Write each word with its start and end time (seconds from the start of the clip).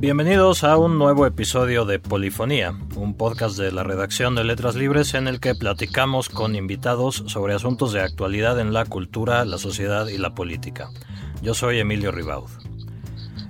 Bienvenidos 0.00 0.64
a 0.64 0.78
un 0.78 0.96
nuevo 0.96 1.26
episodio 1.26 1.84
de 1.84 1.98
Polifonía, 1.98 2.72
un 2.96 3.12
podcast 3.12 3.58
de 3.58 3.70
la 3.70 3.82
redacción 3.82 4.34
de 4.34 4.44
Letras 4.44 4.74
Libres 4.74 5.12
en 5.12 5.28
el 5.28 5.40
que 5.40 5.54
platicamos 5.54 6.30
con 6.30 6.56
invitados 6.56 7.22
sobre 7.26 7.52
asuntos 7.52 7.92
de 7.92 8.00
actualidad 8.00 8.58
en 8.60 8.72
la 8.72 8.86
cultura, 8.86 9.44
la 9.44 9.58
sociedad 9.58 10.06
y 10.06 10.16
la 10.16 10.34
política. 10.34 10.88
Yo 11.42 11.52
soy 11.52 11.80
Emilio 11.80 12.12
Ribaud. 12.12 12.48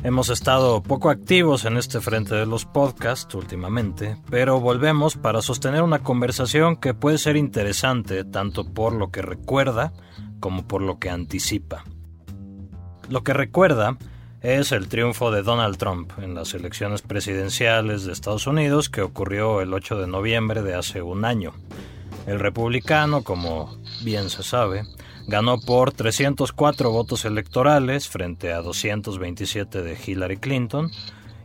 Hemos 0.02 0.28
estado 0.28 0.82
poco 0.82 1.10
activos 1.10 1.66
en 1.66 1.76
este 1.76 2.00
frente 2.00 2.34
de 2.34 2.46
los 2.46 2.64
podcasts 2.64 3.32
últimamente, 3.36 4.16
pero 4.28 4.58
volvemos 4.58 5.16
para 5.16 5.42
sostener 5.42 5.84
una 5.84 6.00
conversación 6.00 6.78
que 6.78 6.94
puede 6.94 7.18
ser 7.18 7.36
interesante 7.36 8.24
tanto 8.24 8.64
por 8.64 8.92
lo 8.92 9.12
que 9.12 9.22
recuerda 9.22 9.92
como 10.40 10.66
por 10.66 10.82
lo 10.82 10.98
que 10.98 11.10
anticipa. 11.10 11.84
Lo 13.08 13.22
que 13.22 13.34
recuerda 13.34 13.98
es 14.42 14.72
el 14.72 14.88
triunfo 14.88 15.30
de 15.30 15.42
Donald 15.42 15.76
Trump 15.76 16.12
en 16.18 16.34
las 16.34 16.54
elecciones 16.54 17.02
presidenciales 17.02 18.04
de 18.04 18.12
Estados 18.12 18.46
Unidos 18.46 18.88
que 18.88 19.02
ocurrió 19.02 19.60
el 19.60 19.74
8 19.74 20.00
de 20.00 20.06
noviembre 20.06 20.62
de 20.62 20.74
hace 20.74 21.02
un 21.02 21.26
año. 21.26 21.52
El 22.26 22.40
republicano, 22.40 23.22
como 23.22 23.76
bien 24.02 24.30
se 24.30 24.42
sabe, 24.42 24.84
ganó 25.26 25.60
por 25.60 25.92
304 25.92 26.90
votos 26.90 27.24
electorales 27.26 28.08
frente 28.08 28.52
a 28.52 28.62
227 28.62 29.82
de 29.82 29.98
Hillary 30.06 30.38
Clinton 30.38 30.90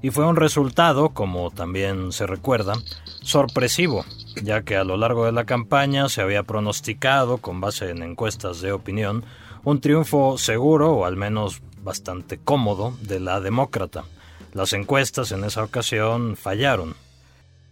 y 0.02 0.12
fue 0.12 0.26
un 0.26 0.38
resultado, 0.38 1.10
como 1.10 1.52
también 1.52 2.14
se 2.14 2.28
recuerda, 2.28 2.76
sorpresivo, 3.22 4.06
ya 4.42 4.62
que 4.62 4.78
a 4.78 4.84
lo 4.84 4.96
largo 4.96 5.26
de 5.26 5.32
la 5.32 5.46
campaña 5.46 6.08
se 6.08 6.22
había 6.22 6.44
pronosticado, 6.44 7.40
con 7.40 7.60
base 7.60 7.90
en 7.90 8.04
encuestas 8.04 8.62
de 8.62 8.72
opinión, 8.72 9.26
un 9.64 9.82
triunfo 9.82 10.38
seguro 10.38 10.94
o 10.94 11.06
al 11.06 11.18
menos 11.18 11.62
bastante 11.86 12.38
cómodo 12.38 12.98
de 13.02 13.22
la 13.22 13.40
demócrata. 13.40 14.04
Las 14.52 14.74
encuestas 14.74 15.32
en 15.32 15.46
esa 15.46 15.64
ocasión 15.64 16.36
fallaron. 16.36 16.96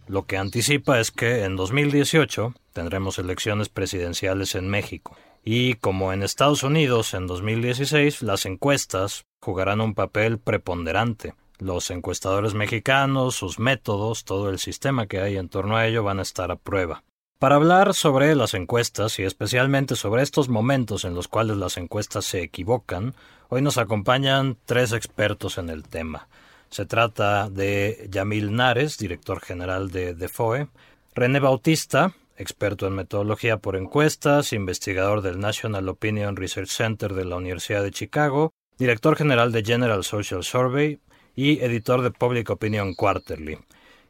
Lo 0.06 0.24
que 0.24 0.38
anticipa 0.38 1.00
es 1.00 1.10
que 1.10 1.44
en 1.44 1.56
2018 1.56 2.54
tendremos 2.72 3.18
elecciones 3.18 3.68
presidenciales 3.68 4.54
en 4.54 4.68
México. 4.68 5.16
Y 5.44 5.74
como 5.74 6.12
en 6.12 6.22
Estados 6.22 6.62
Unidos 6.62 7.12
en 7.12 7.26
2016, 7.26 8.22
las 8.22 8.46
encuestas 8.46 9.24
jugarán 9.42 9.82
un 9.82 9.94
papel 9.94 10.38
preponderante. 10.38 11.34
Los 11.58 11.90
encuestadores 11.90 12.54
mexicanos, 12.54 13.34
sus 13.34 13.58
métodos, 13.58 14.24
todo 14.24 14.48
el 14.48 14.58
sistema 14.58 15.06
que 15.06 15.20
hay 15.20 15.36
en 15.36 15.48
torno 15.48 15.76
a 15.76 15.86
ello 15.86 16.02
van 16.02 16.18
a 16.18 16.22
estar 16.22 16.50
a 16.50 16.56
prueba. 16.56 17.02
Para 17.38 17.56
hablar 17.56 17.94
sobre 17.94 18.34
las 18.34 18.54
encuestas 18.54 19.18
y 19.18 19.24
especialmente 19.24 19.96
sobre 19.96 20.22
estos 20.22 20.48
momentos 20.48 21.04
en 21.04 21.14
los 21.14 21.28
cuales 21.28 21.56
las 21.56 21.76
encuestas 21.76 22.24
se 22.24 22.42
equivocan, 22.42 23.14
hoy 23.48 23.62
nos 23.62 23.78
acompañan 23.78 24.56
tres 24.64 24.92
expertos 24.92 25.58
en 25.58 25.70
el 25.70 25.84
tema. 25.84 26.28
Se 26.70 26.86
trata 26.86 27.48
de 27.50 28.08
Yamil 28.10 28.54
Nares, 28.54 28.98
director 28.98 29.40
general 29.40 29.90
de 29.90 30.14
DEFOE, 30.14 30.68
René 31.14 31.38
Bautista, 31.38 32.14
experto 32.36 32.86
en 32.86 32.94
metodología 32.94 33.58
por 33.58 33.76
encuestas, 33.76 34.52
investigador 34.52 35.22
del 35.22 35.38
National 35.38 35.88
Opinion 35.88 36.36
Research 36.36 36.68
Center 36.68 37.14
de 37.14 37.24
la 37.24 37.36
Universidad 37.36 37.82
de 37.82 37.92
Chicago, 37.92 38.52
director 38.78 39.16
general 39.16 39.52
de 39.52 39.64
General 39.64 40.02
Social 40.02 40.42
Survey 40.42 40.98
y 41.36 41.60
editor 41.60 42.02
de 42.02 42.10
Public 42.10 42.50
Opinion 42.50 42.94
Quarterly. 42.94 43.58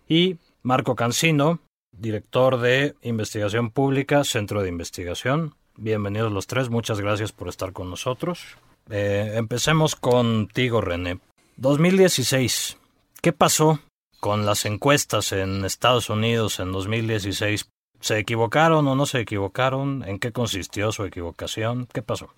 Y 0.09 0.37
Marco 0.63 0.95
Cancino, 0.95 1.61
director 1.93 2.59
de 2.59 2.95
Investigación 3.03 3.71
Pública, 3.71 4.25
Centro 4.25 4.63
de 4.63 4.69
Investigación. 4.69 5.55
Bienvenidos 5.77 6.33
los 6.33 6.47
tres, 6.47 6.71
muchas 6.71 7.01
gracias 7.01 7.33
por 7.33 7.49
estar 7.49 7.73
con 7.73 7.91
nosotros. 7.91 8.57
Eh, 8.91 9.33
empecemos 9.37 9.97
contigo, 9.97 10.81
René. 10.81 11.19
2016. 11.57 12.77
¿Qué 13.23 13.33
pasó 13.33 13.81
con 14.21 14.45
las 14.45 14.67
encuestas 14.67 15.33
en 15.33 15.65
Estados 15.65 16.11
Unidos 16.11 16.61
en 16.61 16.73
2016? 16.73 17.69
¿Se 18.01 18.19
equivocaron 18.19 18.87
o 18.87 18.95
no 18.95 19.07
se 19.07 19.21
equivocaron? 19.21 20.05
¿En 20.07 20.19
qué 20.19 20.33
consistió 20.33 20.93
su 20.93 21.05
equivocación? 21.05 21.89
¿Qué 21.93 22.03
pasó? 22.03 22.29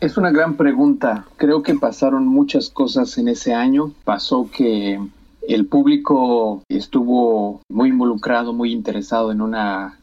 Es 0.00 0.16
una 0.16 0.30
gran 0.30 0.56
pregunta. 0.56 1.26
Creo 1.36 1.62
que 1.64 1.74
pasaron 1.74 2.26
muchas 2.26 2.70
cosas 2.70 3.18
en 3.18 3.26
ese 3.26 3.52
año. 3.52 3.92
Pasó 4.04 4.48
que 4.56 5.00
el 5.48 5.66
público 5.66 6.62
estuvo 6.68 7.62
muy 7.68 7.88
involucrado, 7.88 8.52
muy 8.52 8.70
interesado 8.70 9.32
en 9.32 9.40
una 9.40 9.98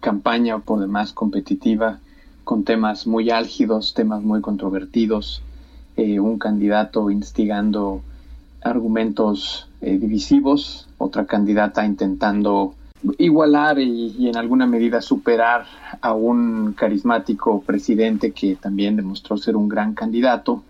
campaña 0.00 0.60
por 0.60 0.78
demás 0.78 1.12
competitiva, 1.12 1.98
con 2.50 2.64
temas 2.64 3.06
muy 3.06 3.30
álgidos, 3.30 3.94
temas 3.94 4.24
muy 4.24 4.40
controvertidos, 4.40 5.40
eh, 5.96 6.18
un 6.18 6.36
candidato 6.36 7.08
instigando 7.08 8.02
argumentos 8.60 9.68
eh, 9.80 9.96
divisivos, 9.98 10.88
otra 10.98 11.26
candidata 11.26 11.86
intentando 11.86 12.74
igualar 13.18 13.78
y, 13.78 14.26
en 14.28 14.36
alguna 14.36 14.66
medida 14.66 15.00
superar 15.00 15.64
a 16.00 16.12
un 16.12 16.72
carismático 16.72 17.62
presidente 17.62 18.32
que 18.32 18.56
también 18.56 18.96
demostró 18.96 19.36
ser 19.36 19.54
un 19.54 19.68
gran 19.68 19.94
candidato 19.94 20.64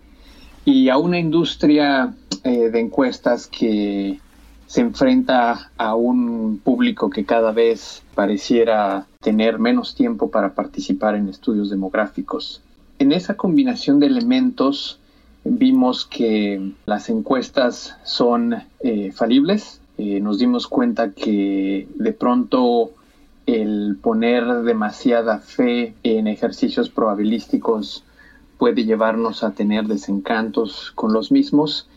y 0.63 0.89
a 0.89 0.99
una 0.99 1.17
industria 1.17 2.13
eh, 2.43 2.69
de 2.69 2.79
encuestas 2.79 3.47
que 3.47 4.19
se 4.67 4.81
enfrenta 4.81 5.71
a 5.79 5.95
un 5.95 6.61
público 6.63 7.09
que 7.09 7.25
cada 7.25 7.51
vez 7.51 8.03
pareciera 8.13 9.07
tener 9.21 9.59
menos 9.59 9.95
tiempo 9.95 10.29
para 10.29 10.53
participar 10.53 11.15
en 11.15 11.29
estudios 11.29 11.69
demográficos. 11.69 12.61
En 12.99 13.11
esa 13.11 13.35
combinación 13.35 13.99
de 13.99 14.07
elementos 14.07 14.99
vimos 15.43 16.05
que 16.05 16.73
las 16.85 17.09
encuestas 17.09 17.95
son 18.03 18.55
eh, 18.81 19.11
falibles. 19.11 19.79
Eh, 19.97 20.19
nos 20.19 20.39
dimos 20.39 20.67
cuenta 20.67 21.11
que 21.11 21.87
de 21.95 22.13
pronto 22.13 22.91
el 23.45 23.97
poner 24.01 24.45
demasiada 24.63 25.39
fe 25.39 25.93
en 26.03 26.27
ejercicios 26.27 26.89
probabilísticos 26.89 28.03
puede 28.57 28.85
llevarnos 28.85 29.43
a 29.43 29.51
tener 29.51 29.85
desencantos 29.85 30.91
con 30.95 31.13
los 31.13 31.31
mismos. 31.31 31.87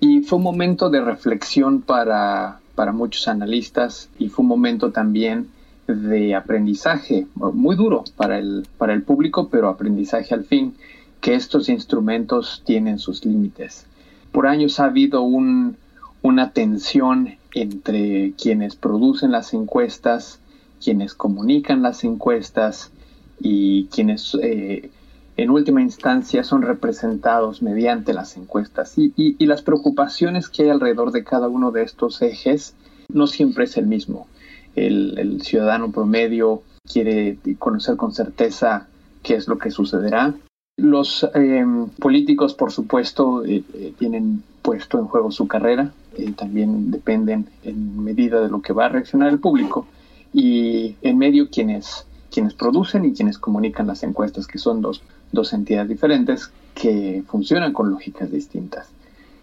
Y 0.00 0.20
fue 0.20 0.38
un 0.38 0.44
momento 0.44 0.88
de 0.88 1.00
reflexión 1.00 1.82
para, 1.82 2.60
para 2.74 2.92
muchos 2.92 3.28
analistas 3.28 4.08
y 4.18 4.28
fue 4.28 4.42
un 4.42 4.48
momento 4.48 4.92
también 4.92 5.48
de 5.94 6.34
aprendizaje, 6.34 7.26
muy 7.34 7.76
duro 7.76 8.04
para 8.16 8.38
el, 8.38 8.66
para 8.78 8.92
el 8.92 9.02
público, 9.02 9.48
pero 9.48 9.68
aprendizaje 9.68 10.34
al 10.34 10.44
fin, 10.44 10.74
que 11.20 11.34
estos 11.34 11.68
instrumentos 11.68 12.62
tienen 12.64 12.98
sus 12.98 13.24
límites. 13.24 13.86
Por 14.32 14.46
años 14.46 14.80
ha 14.80 14.84
habido 14.84 15.22
un, 15.22 15.76
una 16.22 16.52
tensión 16.52 17.36
entre 17.54 18.32
quienes 18.40 18.76
producen 18.76 19.32
las 19.32 19.54
encuestas, 19.54 20.40
quienes 20.82 21.14
comunican 21.14 21.82
las 21.82 22.04
encuestas 22.04 22.92
y 23.40 23.86
quienes 23.86 24.36
eh, 24.42 24.90
en 25.36 25.50
última 25.50 25.80
instancia 25.80 26.44
son 26.44 26.62
representados 26.62 27.62
mediante 27.62 28.12
las 28.12 28.36
encuestas 28.36 28.94
y, 28.98 29.34
las 29.46 29.62
preocupaciones 29.62 30.48
que 30.48 30.64
hay 30.64 30.68
alrededor 30.68 31.12
de 31.12 31.24
cada 31.24 31.48
uno 31.48 31.70
de 31.70 31.82
estos 31.82 32.20
ejes 32.22 32.74
no 33.08 33.26
siempre 33.26 33.64
es 33.64 33.76
el 33.76 33.86
mismo. 33.86 34.26
El, 34.74 35.40
ciudadano 35.42 35.90
promedio 35.90 36.62
quiere 36.90 37.38
conocer 37.58 37.96
con 37.96 38.12
certeza 38.12 38.88
qué 39.22 39.34
es 39.34 39.48
lo 39.48 39.58
que 39.58 39.70
sucederá. 39.70 40.34
Los 40.76 41.28
eh, 41.34 41.64
políticos, 41.98 42.54
por 42.54 42.72
supuesto, 42.72 43.44
eh, 43.44 43.62
eh, 43.74 43.92
tienen 43.98 44.42
puesto 44.62 44.98
en 44.98 45.06
juego 45.06 45.30
su 45.30 45.46
carrera, 45.46 45.92
también 46.36 46.90
dependen 46.90 47.46
en 47.62 48.02
medida 48.02 48.40
de 48.40 48.50
lo 48.50 48.60
que 48.60 48.72
va 48.74 48.86
a 48.86 48.88
reaccionar 48.90 49.30
el 49.30 49.38
público 49.38 49.86
y 50.34 50.96
en 51.00 51.16
medio 51.16 51.48
quienes, 51.48 52.06
quienes 52.30 52.52
producen 52.52 53.04
y 53.06 53.14
quienes 53.14 53.38
comunican 53.38 53.86
las 53.86 54.02
encuestas, 54.02 54.46
que 54.46 54.58
son 54.58 54.82
dos 54.82 55.02
dos 55.32 55.52
entidades 55.52 55.88
diferentes 55.88 56.50
que 56.74 57.22
funcionan 57.26 57.72
con 57.72 57.90
lógicas 57.90 58.30
distintas. 58.30 58.88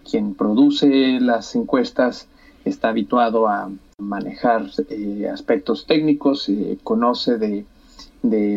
Quien 0.10 0.36
produce 0.36 1.20
las 1.20 1.56
encuestas 1.56 2.28
está 2.66 2.90
habituado 2.90 3.48
a 3.48 3.70
manejar 4.08 4.70
eh, 4.90 5.28
aspectos 5.28 5.88
técnicos, 5.88 6.50
eh, 6.50 6.78
conoce 6.84 7.38
de, 7.38 7.66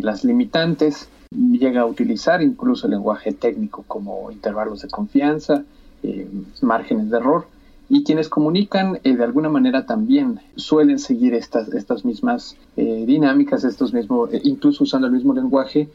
las 0.03 0.25
limitantes, 0.25 1.09
llega 1.31 1.83
a 1.83 1.87
utilizar 1.87 2.43
incluso 2.43 2.87
el 2.87 2.93
lenguaje 2.93 3.33
técnico 3.33 3.85
como 3.87 4.31
intervalos 4.33 4.83
de 4.83 4.89
confianza, 4.89 5.65
eh, 6.03 6.29
márgenes 6.61 7.11
de 7.11 7.17
error, 7.17 7.47
y 7.89 8.05
quienes 8.05 8.29
comunican 8.29 9.01
de 9.03 9.25
alguna 9.25 9.49
manera 9.49 9.87
también 9.87 10.41
suelen 10.57 10.99
seguir 10.99 11.35
estas, 11.35 11.69
estas 11.75 12.05
mismas 12.05 12.57
dinámicas, 12.77 13.65
estos 13.65 13.93
mismos, 13.93 14.31
incluso 14.45 14.85
usando 14.85 15.09
el 15.09 15.13
mismo 15.13 15.35
lenguaje, 15.35 15.89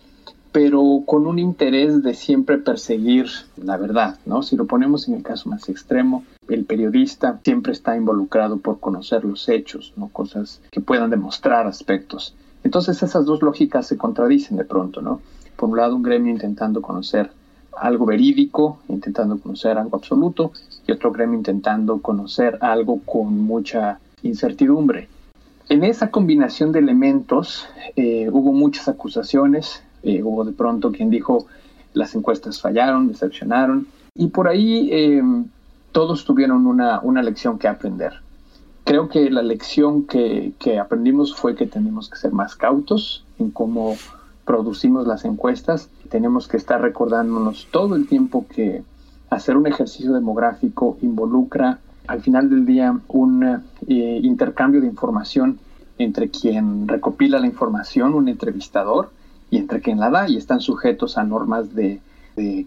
pero 0.52 1.04
con 1.06 1.26
un 1.26 1.40
interés 1.40 2.04
de 2.04 2.14
siempre 2.14 2.58
perseguir 2.58 3.28
la 3.56 3.78
verdad, 3.78 4.20
¿no? 4.26 4.42
Si 4.42 4.58
lo 4.58 4.66
ponemos 4.66 5.08
en 5.08 5.16
el 5.16 5.24
caso 5.24 5.50
más 5.50 5.70
extremo, 5.70 6.26
el 6.50 6.66
periodista 6.66 7.40
siempre 7.44 7.74
está 7.74 7.96
involucrado 7.96 8.58
por 8.58 8.80
conocer 8.80 9.26
los 9.26 9.50
hechos, 9.50 9.94
¿no? 9.96 10.10
Cosas 10.10 10.62
que 10.72 10.82
puedan 10.82 11.10
demostrar 11.10 11.68
aspectos. 11.68 12.36
Entonces 12.64 13.02
esas 13.04 13.26
dos 13.26 13.42
lógicas 13.42 13.88
se 13.88 13.98
contradicen 13.98 14.58
de 14.58 14.66
pronto, 14.66 15.02
¿no? 15.02 15.22
Por 15.56 15.70
un 15.70 15.78
lado, 15.78 15.96
un 15.96 16.04
gremio 16.04 16.32
intentando 16.32 16.82
conocer 16.82 17.32
algo 17.78 18.06
verídico, 18.06 18.80
intentando 18.88 19.38
conocer 19.38 19.78
algo 19.78 19.98
absoluto, 19.98 20.52
y 20.88 20.92
otro 20.92 21.12
gremio 21.12 21.38
intentando 21.38 22.02
conocer 22.02 22.58
algo 22.62 23.02
con 23.02 23.40
mucha 23.40 24.00
incertidumbre. 24.24 25.08
En 25.68 25.84
esa 25.84 26.12
combinación 26.12 26.72
de 26.72 26.80
elementos 26.80 27.68
eh, 27.96 28.30
hubo 28.32 28.54
muchas 28.54 28.88
acusaciones, 28.88 29.84
eh, 30.04 30.22
hubo 30.24 30.46
de 30.46 30.52
pronto 30.52 30.92
quien 30.92 31.10
dijo 31.10 31.48
las 31.94 32.14
encuestas 32.14 32.62
fallaron, 32.62 33.08
decepcionaron, 33.08 33.88
y 34.14 34.28
por 34.28 34.48
ahí 34.48 34.90
eh, 34.92 35.24
todos 35.96 36.26
tuvieron 36.26 36.68
una, 36.68 37.00
una, 37.00 37.24
lección 37.24 37.58
que 37.58 37.70
aprender. 37.70 38.16
Creo 38.84 39.08
que 39.08 39.30
la 39.30 39.42
lección 39.42 40.04
que, 40.06 40.52
que 40.60 40.78
aprendimos 40.78 41.34
fue 41.34 41.56
que 41.56 41.68
tenemos 41.68 42.10
que 42.10 42.18
ser 42.18 42.34
más 42.34 42.58
cautos 42.58 43.24
en 43.40 43.50
cómo 43.50 43.96
producimos 44.44 45.08
las 45.08 45.24
encuestas. 45.24 45.90
Tenemos 46.10 46.50
que 46.50 46.58
estar 46.58 46.82
recordándonos 46.82 47.70
todo 47.72 47.96
el 47.96 48.08
tiempo 48.08 48.46
que 48.54 48.84
hacer 49.30 49.56
un 49.56 49.68
ejercicio 49.68 50.12
demográfico 50.12 50.98
involucra 51.02 51.80
al 52.08 52.22
final 52.22 52.50
del 52.50 52.66
día 52.66 53.00
un 53.08 53.64
eh, 53.88 54.20
intercambio 54.22 54.82
de 54.82 54.88
información 54.88 55.60
entre 55.98 56.30
quien 56.30 56.90
recopila 56.90 57.40
la 57.40 57.48
información, 57.48 58.16
un 58.16 58.28
entrevistador, 58.28 59.12
y 59.50 59.60
entre 59.60 59.80
quien 59.80 59.98
la 60.02 60.10
da, 60.10 60.28
y 60.28 60.36
están 60.36 60.60
sujetos 60.60 61.18
a 61.18 61.24
normas 61.24 61.74
de, 61.74 62.02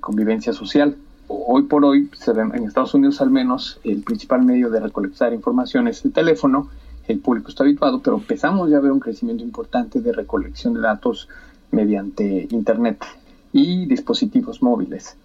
convivencia 0.00 0.54
social. 0.54 0.96
Hoy 1.28 1.62
por 1.64 1.84
hoy, 1.84 2.10
se 2.18 2.32
ve, 2.32 2.42
en 2.42 2.64
Estados 2.64 2.94
Unidos 2.94 3.20
al 3.20 3.30
menos, 3.30 3.80
el 3.84 4.02
principal 4.02 4.42
medio 4.42 4.70
de 4.70 4.80
recolectar 4.80 5.32
información 5.32 5.86
es 5.86 6.04
el 6.04 6.12
teléfono, 6.12 6.68
el 7.06 7.20
público 7.20 7.48
está 7.48 7.64
habituado, 7.64 8.00
pero 8.02 8.16
empezamos 8.16 8.70
ya 8.70 8.78
a 8.78 8.80
ver 8.80 8.92
un 8.92 9.00
crecimiento 9.00 9.44
importante 9.44 10.00
de 10.00 10.12
recolección 10.12 10.74
de 10.74 10.80
datos 10.80 11.28
mediante 11.70 12.48
Internet 12.50 13.04
y 13.52 13.86
dispositivos 13.86 14.62
móviles. 14.62 15.16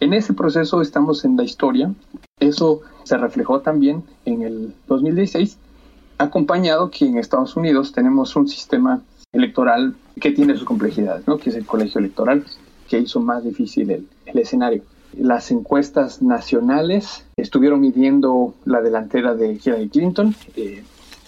En 0.00 0.14
ese 0.14 0.34
proceso 0.34 0.82
estamos 0.82 1.24
en 1.24 1.36
la 1.36 1.44
historia. 1.44 1.94
Eso 2.40 2.80
se 3.04 3.16
reflejó 3.16 3.60
también 3.60 4.02
en 4.24 4.42
el 4.42 4.74
2016, 4.88 5.58
acompañado 6.18 6.90
que 6.90 7.06
en 7.06 7.18
Estados 7.18 7.56
Unidos 7.56 7.92
tenemos 7.92 8.34
un 8.34 8.48
sistema 8.48 9.00
electoral 9.32 9.94
que 10.20 10.32
tiene 10.32 10.54
sus 10.54 10.64
complejidades, 10.64 11.26
¿no? 11.26 11.38
que 11.38 11.50
es 11.50 11.56
el 11.56 11.66
colegio 11.66 12.00
electoral, 12.00 12.44
que 12.88 12.98
hizo 12.98 13.20
más 13.20 13.44
difícil 13.44 13.90
el, 13.90 14.08
escenario. 14.34 14.82
Las 15.16 15.50
encuestas 15.50 16.22
nacionales 16.22 17.24
estuvieron 17.36 17.80
midiendo 17.80 18.54
la 18.64 18.80
delantera 18.80 19.34
de 19.34 19.52
Hillary 19.62 19.88
Clinton, 19.88 20.34
eh, 20.56 20.82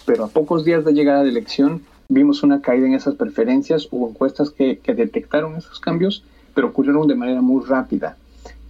pero 0.05 0.25
a 0.25 0.27
pocos 0.27 0.65
días 0.65 0.83
de 0.85 0.93
llegada 0.93 1.23
de 1.23 1.29
elección 1.29 1.83
vimos 2.09 2.43
una 2.43 2.61
caída 2.61 2.87
en 2.87 2.93
esas 2.93 3.15
preferencias, 3.15 3.87
hubo 3.91 4.09
encuestas 4.09 4.49
que, 4.49 4.79
detectaron 4.85 5.55
esos 5.55 5.79
cambios, 5.79 6.23
pero 6.53 6.67
ocurrieron 6.67 7.07
de 7.07 7.15
manera 7.15 7.41
muy 7.41 7.63
rápida. 7.63 8.17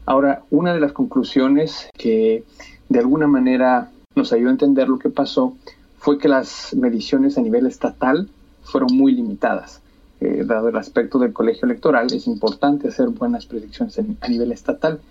Ahora, 0.05 0.43
una 0.51 0.73
de 0.73 0.79
las 0.79 0.91
conclusiones 0.91 1.89
que 1.97 2.43
de 2.89 2.99
alguna 2.99 3.27
manera 3.27 3.91
nos 4.15 4.31
ayudó 4.33 4.49
a 4.49 4.53
entender 4.53 4.87
lo 4.87 4.99
que 4.99 5.09
pasó 5.09 5.55
fue 5.97 6.17
que 6.17 6.27
las 6.27 6.73
mediciones 6.75 7.37
a 7.37 7.41
nivel 7.41 7.65
estatal 7.65 8.29
fueron 8.63 8.95
muy 8.95 9.13
limitadas. 9.13 9.81
Eh, 10.21 10.43
dado 10.45 10.69
el 10.69 10.77
aspecto 10.77 11.19
del 11.19 11.33
colegio 11.33 11.65
electoral, 11.65 12.07
es 12.11 12.25
importante 12.27 12.87
hacer 12.87 13.09
buenas 13.09 13.45
predicciones 13.45 13.99
a 13.99 14.27
nivel 14.27 14.51
estatal. 14.51 15.01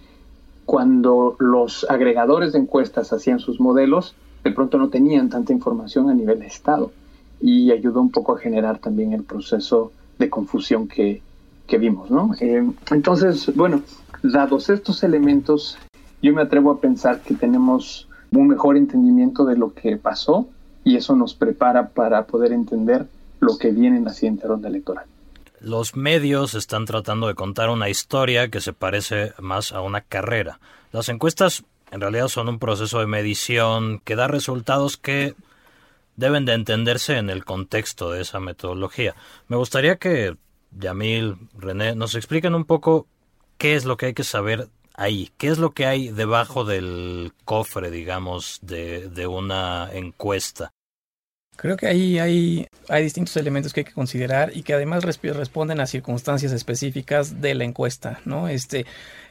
Cuando 0.65 1.37
los 1.39 1.87
agregadores 1.91 2.53
de 2.53 2.61
encuestas 2.61 3.12
hacían 3.12 3.39
sus 3.39 3.61
modelos, 3.61 4.15
de 4.43 4.51
pronto 4.51 4.79
no 4.79 4.89
tenían 4.89 5.29
tanta 5.29 5.53
información 5.53 6.09
a 6.09 6.15
nivel 6.15 6.41
de 6.41 6.47
estado 6.47 6.91
y 7.41 7.71
ayudó 7.71 8.01
un 8.01 8.11
poco 8.11 8.35
a 8.35 8.39
generar 8.39 8.79
también 8.79 9.12
el 9.12 9.25
proceso 9.25 9.93
de 10.19 10.31
confusión 10.31 10.89
que, 10.89 11.21
que 11.67 11.77
vimos, 11.77 12.11
¿no? 12.11 12.33
Eh, 12.41 12.67
entonces, 12.91 13.55
bueno, 13.55 13.83
dados 14.23 14.71
estos 14.71 15.03
elementos, 15.03 15.77
yo 16.23 16.33
me 16.33 16.41
atrevo 16.41 16.71
a 16.71 16.81
pensar 16.81 17.21
que 17.21 17.35
tenemos 17.35 18.09
un 18.33 18.49
mejor 18.49 18.79
entendimiento 18.79 19.45
de 19.45 19.56
lo 19.56 19.75
que 19.75 19.97
pasó 19.99 20.49
y 20.83 20.97
eso 20.97 21.15
nos 21.15 21.35
prepara 21.35 21.89
para 21.89 22.27
poder 22.27 22.53
entender 22.53 23.06
lo 23.44 23.58
que 23.58 23.70
viene 23.70 23.99
en 23.99 24.05
la 24.05 24.12
siguiente 24.12 24.46
ronda 24.46 24.69
electoral. 24.69 25.06
Los 25.61 25.96
medios 25.96 26.55
están 26.55 26.85
tratando 26.85 27.26
de 27.26 27.35
contar 27.35 27.70
una 27.70 27.88
historia 27.88 28.49
que 28.49 28.61
se 28.61 28.73
parece 28.73 29.32
más 29.38 29.73
a 29.73 29.81
una 29.81 30.00
carrera. 30.02 30.61
Las 30.93 31.08
encuestas 31.08 31.64
en 31.91 32.00
realidad 32.00 32.29
son 32.29 32.49
un 32.49 32.58
proceso 32.58 32.99
de 32.99 33.06
medición 33.06 34.00
que 34.05 34.17
da 34.17 34.26
resultados 34.29 34.96
que 34.96 35.35
deben 36.17 36.44
de 36.44 36.55
entenderse 36.55 37.17
en 37.17 37.31
el 37.31 37.44
contexto 37.44 38.11
de 38.11 38.23
esa 38.23 38.41
metodología. 38.41 39.14
Me 39.49 39.56
gustaría 39.56 39.96
que 39.96 40.37
Yamil, 40.73 41.37
René, 41.56 41.94
nos 41.94 42.14
expliquen 42.14 42.55
un 42.55 42.64
poco 42.64 43.06
qué 43.58 43.75
es 43.75 43.85
lo 43.85 43.96
que 43.96 44.06
hay 44.06 44.14
que 44.14 44.25
saber 44.25 44.69
ahí, 44.94 45.31
qué 45.38 45.49
es 45.49 45.58
lo 45.58 45.70
que 45.70 45.87
hay 45.87 46.08
debajo 46.08 46.64
del 46.64 47.32
cofre, 47.44 47.91
digamos, 47.91 48.58
de, 48.62 49.08
de 49.08 49.26
una 49.26 49.88
encuesta. 49.93 50.73
Creo 51.56 51.77
que 51.77 51.87
ahí 51.87 52.19
hay, 52.19 52.67
hay 52.89 53.03
distintos 53.05 53.37
elementos 53.37 53.73
que 53.73 53.81
hay 53.81 53.85
que 53.85 53.93
considerar 53.93 54.51
y 54.55 54.62
que 54.62 54.75
además 54.75 55.05
responden 55.05 55.81
a 55.81 55.87
circunstancias 55.87 56.53
específicas 56.53 57.41
de 57.41 57.55
la 57.55 57.65
encuesta, 57.65 58.21
¿no? 58.25 58.49
Este, 58.49 58.87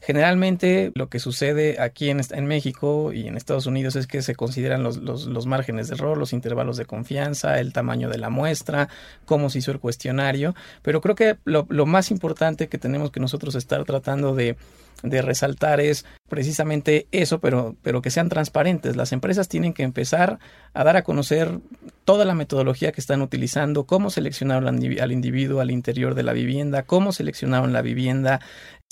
generalmente 0.06 0.92
lo 0.96 1.08
que 1.08 1.20
sucede 1.20 1.80
aquí 1.80 2.10
en, 2.10 2.20
en 2.30 2.46
México 2.46 3.14
y 3.14 3.28
en 3.28 3.38
Estados 3.38 3.68
Unidos 3.68 3.96
es 3.96 4.06
que 4.06 4.22
se 4.22 4.36
consideran 4.36 4.84
los, 4.84 4.98
los, 4.98 5.46
márgenes 5.46 5.88
de 5.88 5.96
error, 5.96 6.18
los 6.18 6.34
intervalos 6.34 6.76
de 6.76 6.86
confianza, 6.86 7.58
el 7.60 7.72
tamaño 7.72 8.10
de 8.10 8.18
la 8.18 8.30
muestra, 8.30 8.90
cómo 9.26 9.50
se 9.50 9.60
hizo 9.60 9.72
el 9.72 9.80
cuestionario, 9.80 10.56
pero 10.82 11.00
creo 11.00 11.16
que 11.16 11.38
lo, 11.46 11.66
más 11.86 12.12
importante 12.12 12.68
que 12.68 12.78
tenemos 12.78 13.12
que 13.12 13.22
nosotros 13.22 13.56
estar 13.56 13.86
tratando 13.86 14.36
de 14.36 14.58
resaltar 15.04 15.80
es 15.80 16.06
precisamente 16.28 17.08
eso, 17.12 17.40
pero 17.40 18.02
que 18.02 18.12
sean 18.12 18.28
transparentes. 18.28 18.96
Las 18.96 19.14
empresas 19.14 19.48
tienen 19.48 19.74
que 19.74 19.84
empezar 19.84 20.40
a 20.74 20.84
dar 20.84 20.98
a 20.98 21.04
conocer 21.04 21.60
toda 22.06 22.26
la 22.26 22.36
metodología 22.36 22.92
que 22.92 23.02
están 23.02 23.22
utilizando, 23.22 23.86
cómo 23.86 24.10
seleccionaron 24.10 24.68
al 24.68 25.12
individuo 25.12 25.62
al 25.62 25.72
interior 25.72 26.16
de 26.16 26.24
la 26.24 26.34
vivienda, 26.34 26.84
cómo 26.84 27.12
seleccionaron 27.12 27.72
la 27.72 27.82
vivienda, 27.82 28.42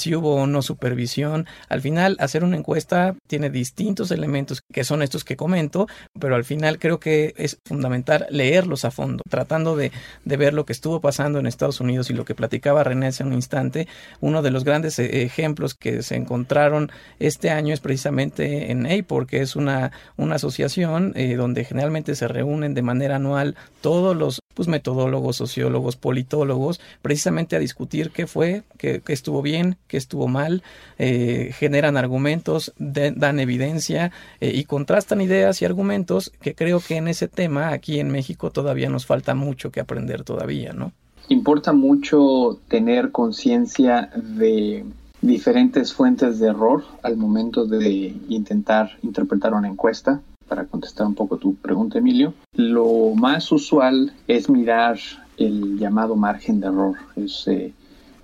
si 0.01 0.15
hubo 0.15 0.35
o 0.35 0.47
no 0.47 0.61
supervisión. 0.61 1.47
Al 1.69 1.81
final, 1.81 2.17
hacer 2.19 2.43
una 2.43 2.57
encuesta 2.57 3.15
tiene 3.27 3.49
distintos 3.49 4.11
elementos 4.11 4.61
que 4.73 4.83
son 4.83 5.01
estos 5.01 5.23
que 5.23 5.37
comento, 5.37 5.87
pero 6.19 6.35
al 6.35 6.43
final 6.43 6.79
creo 6.79 6.99
que 6.99 7.33
es 7.37 7.59
fundamental 7.65 8.27
leerlos 8.29 8.85
a 8.85 8.91
fondo, 8.91 9.23
tratando 9.29 9.75
de, 9.75 9.91
de 10.25 10.37
ver 10.37 10.53
lo 10.53 10.65
que 10.65 10.73
estuvo 10.73 11.01
pasando 11.01 11.39
en 11.39 11.47
Estados 11.47 11.79
Unidos 11.79 12.09
y 12.09 12.13
lo 12.13 12.25
que 12.25 12.35
platicaba 12.35 12.83
René 12.83 13.07
hace 13.07 13.23
un 13.23 13.33
instante. 13.33 13.87
Uno 14.19 14.41
de 14.41 14.51
los 14.51 14.63
grandes 14.63 14.99
eh, 14.99 15.23
ejemplos 15.23 15.73
que 15.75 16.03
se 16.03 16.15
encontraron 16.15 16.91
este 17.19 17.49
año 17.49 17.73
es 17.73 17.79
precisamente 17.79 18.71
en 18.71 18.85
APOR, 18.85 19.27
que 19.27 19.41
es 19.41 19.55
una, 19.55 19.91
una 20.17 20.35
asociación 20.35 21.13
eh, 21.15 21.35
donde 21.35 21.63
generalmente 21.63 22.15
se 22.15 22.27
reúnen 22.27 22.73
de 22.73 22.81
manera 22.81 23.17
anual 23.17 23.55
todos 23.81 24.15
los 24.15 24.41
pues, 24.53 24.67
metodólogos, 24.67 25.37
sociólogos, 25.37 25.95
politólogos, 25.95 26.79
precisamente 27.01 27.55
a 27.55 27.59
discutir 27.59 28.11
qué 28.11 28.27
fue, 28.27 28.63
qué, 28.77 29.01
qué 29.03 29.13
estuvo 29.13 29.41
bien, 29.41 29.77
que 29.91 29.97
estuvo 29.97 30.29
mal, 30.29 30.63
eh, 30.97 31.51
generan 31.53 31.97
argumentos, 31.97 32.73
dan 32.77 33.41
evidencia 33.41 34.13
eh, 34.39 34.53
y 34.55 34.63
contrastan 34.63 35.19
ideas 35.19 35.61
y 35.61 35.65
argumentos 35.65 36.31
que 36.41 36.55
creo 36.55 36.79
que 36.79 36.95
en 36.95 37.09
ese 37.09 37.27
tema 37.27 37.73
aquí 37.73 37.99
en 37.99 38.09
México 38.09 38.51
todavía 38.51 38.89
nos 38.89 39.05
falta 39.05 39.35
mucho 39.35 39.69
que 39.69 39.81
aprender 39.81 40.23
todavía, 40.23 40.71
¿no? 40.71 40.93
Importa 41.27 41.73
mucho 41.73 42.59
tener 42.69 43.11
conciencia 43.11 44.09
de 44.15 44.85
diferentes 45.21 45.93
fuentes 45.93 46.39
de 46.39 46.47
error 46.47 46.85
al 47.03 47.17
momento 47.17 47.65
de 47.65 48.15
intentar 48.29 48.97
interpretar 49.03 49.53
una 49.53 49.67
encuesta. 49.67 50.21
Para 50.47 50.65
contestar 50.65 51.07
un 51.07 51.15
poco 51.15 51.37
tu 51.37 51.55
pregunta, 51.55 51.99
Emilio, 51.99 52.33
lo 52.55 53.13
más 53.15 53.51
usual 53.51 54.13
es 54.27 54.49
mirar 54.49 54.97
el 55.37 55.77
llamado 55.77 56.15
margen 56.15 56.59
de 56.59 56.67
error. 56.67 56.95
Es 57.15 57.47
eh, 57.47 57.73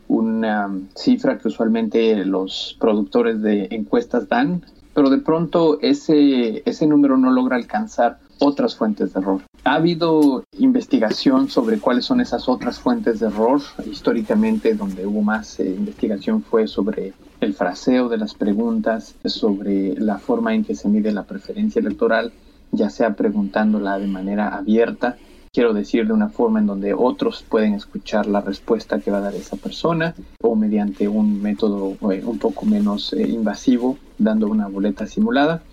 una 0.07 0.69
cifra 0.95 1.37
que 1.37 1.47
usualmente 1.47 2.25
los 2.25 2.77
productores 2.79 3.41
de 3.41 3.67
encuestas 3.71 4.27
dan, 4.27 4.63
pero 4.93 5.09
de 5.09 5.19
pronto 5.19 5.79
ese, 5.81 6.63
ese 6.65 6.87
número 6.87 7.17
no 7.17 7.31
logra 7.31 7.55
alcanzar 7.55 8.19
otras 8.39 8.75
fuentes 8.75 9.13
de 9.13 9.19
error. 9.19 9.41
Ha 9.63 9.75
habido 9.75 10.43
investigación 10.59 11.49
sobre 11.49 11.79
cuáles 11.79 12.05
son 12.05 12.21
esas 12.21 12.47
otras 12.47 12.79
fuentes 12.79 13.19
de 13.19 13.27
error. 13.27 13.61
Históricamente, 13.89 14.75
donde 14.75 15.05
hubo 15.05 15.21
más 15.21 15.59
eh, 15.59 15.67
investigación 15.67 16.41
fue 16.41 16.67
sobre 16.67 17.13
el 17.41 17.53
fraseo 17.53 18.09
de 18.09 18.17
las 18.17 18.33
preguntas, 18.33 19.15
sobre 19.25 19.95
la 19.99 20.17
forma 20.19 20.53
en 20.53 20.63
que 20.63 20.75
se 20.75 20.87
mide 20.87 21.11
la 21.11 21.23
preferencia 21.23 21.79
electoral, 21.79 22.31
ya 22.71 22.89
sea 22.89 23.15
preguntándola 23.15 23.99
de 23.99 24.07
manera 24.07 24.55
abierta 24.55 25.17
quiero 25.57 25.73
decir 25.73 26.05
de 26.05 26.13
una 26.13 26.29
forma 26.29 26.59
en 26.59 26.67
donde 26.67 26.93
otros 26.93 27.43
pueden 27.49 27.73
escuchar 27.73 28.27
la 28.27 28.41
respuesta 28.41 28.99
que 28.99 29.09
va 29.09 29.17
a 29.17 29.21
dar 29.21 29.33
esa 29.33 29.55
persona 29.57 30.13
o 30.39 30.55
mediante 30.55 31.07
un 31.07 31.41
método 31.41 31.97
eh, 32.11 32.21
un 32.23 32.37
poco 32.37 32.67
menos 32.67 33.11
eh, 33.13 33.27
invasivo 33.27 33.97
dando 34.19 34.45
una 34.49 34.67
boleta 34.67 35.07
simulada. 35.07 35.63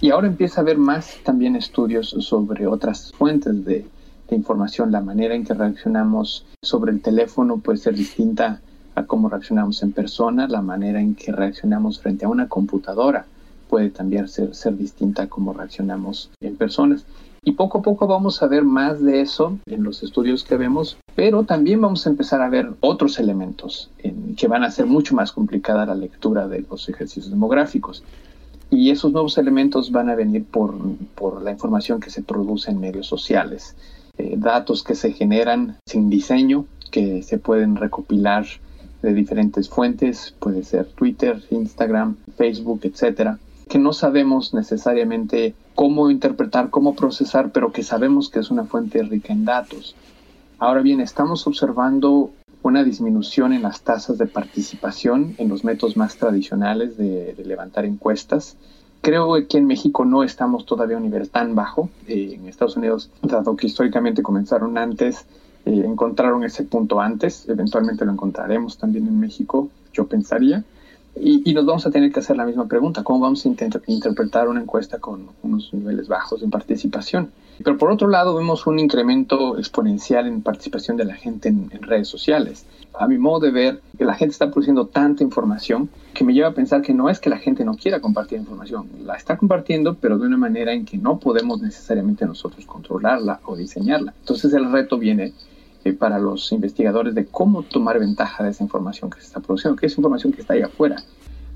Y 0.00 0.10
ahora 0.10 0.26
empieza 0.26 0.60
a 0.60 0.62
haber 0.62 0.76
más 0.76 1.18
también 1.22 1.54
estudios 1.54 2.16
sobre 2.18 2.66
otras 2.66 3.12
fuentes 3.12 3.64
de, 3.64 3.86
de 4.28 4.36
información, 4.36 4.90
la 4.90 5.02
manera 5.02 5.36
en 5.36 5.44
que 5.44 5.54
reaccionamos 5.54 6.44
sobre 6.60 6.90
el 6.90 7.00
teléfono 7.00 7.58
puede 7.58 7.78
ser 7.78 7.94
distinta 7.94 8.60
a 8.96 9.04
cómo 9.04 9.28
reaccionamos 9.28 9.84
en 9.84 9.92
persona, 9.92 10.48
la 10.48 10.62
manera 10.62 11.00
en 11.00 11.14
que 11.14 11.30
reaccionamos 11.30 12.00
frente 12.00 12.24
a 12.24 12.28
una 12.28 12.48
computadora 12.48 13.24
puede 13.68 13.90
también 13.90 14.26
ser, 14.26 14.52
ser 14.56 14.76
distinta 14.76 15.22
a 15.22 15.28
cómo 15.28 15.52
reaccionamos 15.52 16.30
en 16.40 16.56
personas. 16.56 17.04
Y 17.42 17.52
poco 17.52 17.78
a 17.78 17.82
poco 17.82 18.06
vamos 18.06 18.42
a 18.42 18.46
ver 18.46 18.64
más 18.64 19.02
de 19.02 19.20
eso 19.20 19.58
en 19.66 19.82
los 19.82 20.02
estudios 20.02 20.44
que 20.44 20.56
vemos, 20.56 20.96
pero 21.14 21.44
también 21.44 21.80
vamos 21.80 22.06
a 22.06 22.10
empezar 22.10 22.42
a 22.42 22.48
ver 22.48 22.70
otros 22.80 23.18
elementos 23.18 23.90
en, 23.98 24.34
que 24.36 24.48
van 24.48 24.64
a 24.64 24.68
hacer 24.68 24.86
mucho 24.86 25.14
más 25.14 25.32
complicada 25.32 25.86
la 25.86 25.94
lectura 25.94 26.48
de 26.48 26.64
los 26.68 26.88
ejercicios 26.88 27.30
demográficos. 27.30 28.02
Y 28.70 28.90
esos 28.90 29.12
nuevos 29.12 29.38
elementos 29.38 29.90
van 29.92 30.10
a 30.10 30.14
venir 30.14 30.44
por, 30.44 30.74
por 31.14 31.42
la 31.42 31.52
información 31.52 32.00
que 32.00 32.10
se 32.10 32.22
produce 32.22 32.70
en 32.70 32.80
medios 32.80 33.06
sociales, 33.06 33.76
eh, 34.18 34.34
datos 34.36 34.82
que 34.82 34.94
se 34.94 35.12
generan 35.12 35.76
sin 35.86 36.10
diseño, 36.10 36.66
que 36.90 37.22
se 37.22 37.38
pueden 37.38 37.76
recopilar 37.76 38.46
de 39.02 39.14
diferentes 39.14 39.68
fuentes, 39.68 40.34
puede 40.38 40.64
ser 40.64 40.86
Twitter, 40.86 41.42
Instagram, 41.50 42.16
Facebook, 42.36 42.80
etcétera, 42.82 43.38
que 43.68 43.78
no 43.78 43.92
sabemos 43.92 44.54
necesariamente 44.54 45.54
cómo 45.78 46.10
interpretar, 46.10 46.70
cómo 46.70 46.96
procesar, 46.96 47.52
pero 47.52 47.70
que 47.70 47.84
sabemos 47.84 48.30
que 48.30 48.40
es 48.40 48.50
una 48.50 48.64
fuente 48.64 49.00
rica 49.04 49.32
en 49.32 49.44
datos. 49.44 49.94
Ahora 50.58 50.82
bien, 50.82 51.00
estamos 51.00 51.46
observando 51.46 52.32
una 52.64 52.82
disminución 52.82 53.52
en 53.52 53.62
las 53.62 53.82
tasas 53.82 54.18
de 54.18 54.26
participación 54.26 55.36
en 55.38 55.48
los 55.48 55.62
métodos 55.62 55.96
más 55.96 56.16
tradicionales 56.16 56.96
de, 56.96 57.32
levantar 57.46 57.84
encuestas. 57.84 58.56
Creo 59.02 59.32
que 59.46 59.58
en 59.58 59.68
México 59.68 60.04
no 60.04 60.24
estamos 60.24 60.66
todavía 60.66 60.96
a 60.96 60.98
un 60.98 61.04
nivel 61.04 61.30
tan 61.30 61.54
bajo. 61.54 61.90
Eh, 62.08 62.32
en 62.34 62.48
Estados 62.48 62.76
Unidos, 62.76 63.08
dado 63.22 63.54
que 63.54 63.68
históricamente 63.68 64.20
comenzaron 64.20 64.76
antes, 64.78 65.26
eh, 65.64 65.84
encontraron 65.86 66.42
ese 66.42 66.64
punto 66.64 67.00
antes, 67.00 67.48
eventualmente 67.48 68.04
lo 68.04 68.10
encontraremos 68.10 68.78
también 68.78 69.06
en 69.06 69.20
México, 69.20 69.68
yo 69.92 70.08
pensaría. 70.08 70.64
Y, 71.20 71.52
nos 71.54 71.66
vamos 71.66 71.86
a 71.86 71.90
tener 71.90 72.12
que 72.12 72.20
hacer 72.20 72.36
la 72.36 72.44
misma 72.44 72.66
pregunta, 72.66 73.02
¿cómo 73.02 73.20
vamos 73.20 73.44
a 73.44 73.48
interpretar 73.48 74.48
una 74.48 74.60
encuesta 74.60 74.98
con 74.98 75.28
unos 75.42 75.72
niveles 75.72 76.08
bajos 76.08 76.40
de 76.40 76.48
participación? 76.48 77.30
Pero 77.62 77.76
por 77.76 77.90
otro 77.90 78.08
lado 78.08 78.36
vemos 78.36 78.66
un 78.66 78.78
incremento 78.78 79.58
exponencial 79.58 80.28
en 80.28 80.42
participación 80.42 80.96
de 80.96 81.04
la 81.04 81.14
gente 81.14 81.48
en, 81.48 81.68
en 81.72 81.82
redes 81.82 82.06
sociales. 82.06 82.66
A 82.98 83.08
mi 83.08 83.18
modo 83.18 83.40
de 83.40 83.50
ver, 83.50 83.80
que 83.96 84.04
la 84.04 84.14
gente 84.14 84.32
está 84.32 84.50
produciendo 84.50 84.86
tanta 84.86 85.24
información 85.24 85.88
que 86.14 86.24
me 86.24 86.34
lleva 86.34 86.48
a 86.48 86.54
pensar 86.54 86.82
que 86.82 86.94
no 86.94 87.10
es 87.10 87.18
que 87.18 87.30
la 87.30 87.38
gente 87.38 87.64
no 87.64 87.74
quiera 87.74 88.00
compartir 88.00 88.38
información, 88.38 88.88
la 89.04 89.14
está 89.14 89.36
compartiendo, 89.36 89.94
pero 89.94 90.18
de 90.18 90.26
una 90.26 90.36
manera 90.36 90.72
en 90.72 90.84
que 90.84 90.98
no 90.98 91.18
podemos 91.18 91.60
necesariamente 91.60 92.26
nosotros 92.26 92.64
controlarla 92.64 93.40
o 93.44 93.56
diseñarla. 93.56 94.14
Entonces 94.20 94.52
el 94.52 94.70
reto 94.70 94.98
viene 94.98 95.32
para 95.92 96.18
los 96.18 96.52
investigadores 96.52 97.14
de 97.14 97.26
cómo 97.26 97.62
tomar 97.62 97.98
ventaja 97.98 98.44
de 98.44 98.50
esa 98.50 98.64
información 98.64 99.10
que 99.10 99.20
se 99.20 99.26
está 99.26 99.40
produciendo, 99.40 99.76
que 99.76 99.86
es 99.86 99.96
información 99.96 100.32
que 100.32 100.40
está 100.40 100.54
ahí 100.54 100.62
afuera. 100.62 100.96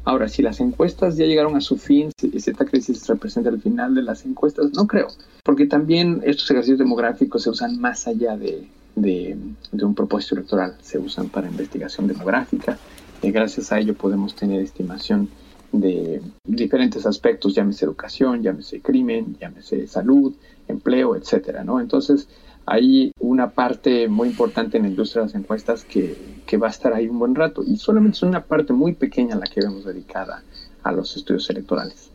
Ahora, 0.05 0.29
si 0.29 0.43
las 0.43 0.61
encuestas 0.61 1.17
ya 1.17 1.27
llegaron 1.27 1.57
a 1.57 1.61
su 1.61 1.77
fin, 1.77 2.11
si 2.19 2.33
esta 2.35 2.65
crisis 2.65 3.07
representa 3.07 3.51
el 3.51 3.61
final 3.61 3.95
de 3.95 4.03
las 4.03 4.27
encuestas, 4.27 4.73
no 4.73 4.87
creo, 4.87 5.09
porque 5.45 5.67
también 5.67 6.21
estos 6.25 6.51
ejercicios 6.51 6.79
demográficos 6.79 7.43
se 7.43 7.51
usan 7.51 7.79
más 7.81 8.09
allá 8.09 8.37
de, 8.37 8.67
de, 8.97 9.37
un 9.73 9.95
propósito 9.95 10.35
electoral, 10.35 10.77
se 10.83 10.99
usan 10.99 11.29
para 11.29 11.49
investigación 11.49 12.09
demográfica, 12.09 12.79
y 13.23 13.31
gracias 13.31 13.71
a 13.71 13.79
ello 13.79 13.95
podemos 13.95 14.35
tener 14.35 14.61
estimación 14.61 15.29
de 15.71 16.21
diferentes 16.45 17.07
aspectos, 17.07 17.55
llámese 17.55 17.85
educación, 17.85 18.43
llámese 18.43 18.81
crimen, 18.81 19.37
llámese 19.41 19.87
salud, 19.87 20.35
empleo, 20.69 21.17
etcétera, 21.17 21.65
¿no? 21.65 21.81
Entonces, 21.81 22.29
hay 22.67 23.13
una 23.19 23.51
parte 23.51 24.09
muy 24.09 24.29
importante 24.29 24.77
en 24.77 24.85
la 24.85 24.89
industria 24.91 25.23
de 25.23 25.29
las 25.29 25.35
encuestas 25.35 25.85
que, 25.85 26.43
va 26.61 26.67
a 26.67 26.71
estar 26.71 26.93
ahí 26.93 27.09
un 27.09 27.19
buen 27.19 27.35
rato 27.35 27.63
y 27.67 27.79
solamente 27.79 28.17
es 28.17 28.23
una 28.25 28.45
parte 28.45 28.75
muy 28.75 28.93
pequeña 28.93 29.37
la 29.37 29.47
que 29.47 29.63
vemos 29.63 29.87
dedicada 29.87 30.43
a 30.83 30.93
los 30.93 31.17
estudios 31.17 31.49
electorales. 31.49 32.11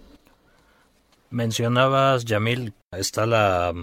Mencionabas, 1.31 2.23
Yamil, 2.23 2.73
está 2.91 3.25
la 3.25 3.73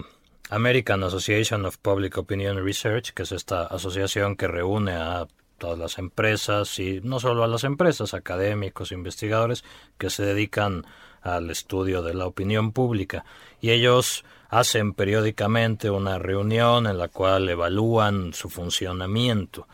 American 0.49 1.03
Association 1.03 1.65
of 1.65 1.77
Public 1.77 2.17
Opinion 2.17 2.63
Research, 2.63 3.11
que 3.13 3.23
es 3.23 3.33
esta 3.33 3.65
asociación 3.65 4.37
que 4.37 4.47
reúne 4.47 4.93
a 4.93 5.27
todas 5.57 5.77
las 5.77 5.97
empresas 5.97 6.79
y 6.79 7.01
no 7.03 7.19
solo 7.19 7.43
a 7.43 7.47
las 7.47 7.63
empresas, 7.63 8.13
académicos, 8.13 8.91
investigadores 8.91 9.63
que 9.97 10.09
se 10.09 10.23
dedican 10.23 10.85
al 11.25 11.49
estudio 11.49 12.01
de 12.01 12.13
la 12.13 12.27
opinión 12.27 12.71
pública. 12.71 13.25
Y 13.59 13.71
ellos 13.71 14.23
hacen 14.49 14.93
periódicamente 14.93 15.89
una 15.89 16.19
reunión 16.19 16.87
en 16.87 16.97
la 16.97 17.07
cual 17.07 17.49
evalúan 17.49 18.33
su 18.33 18.49
funcionamiento. 18.49 19.67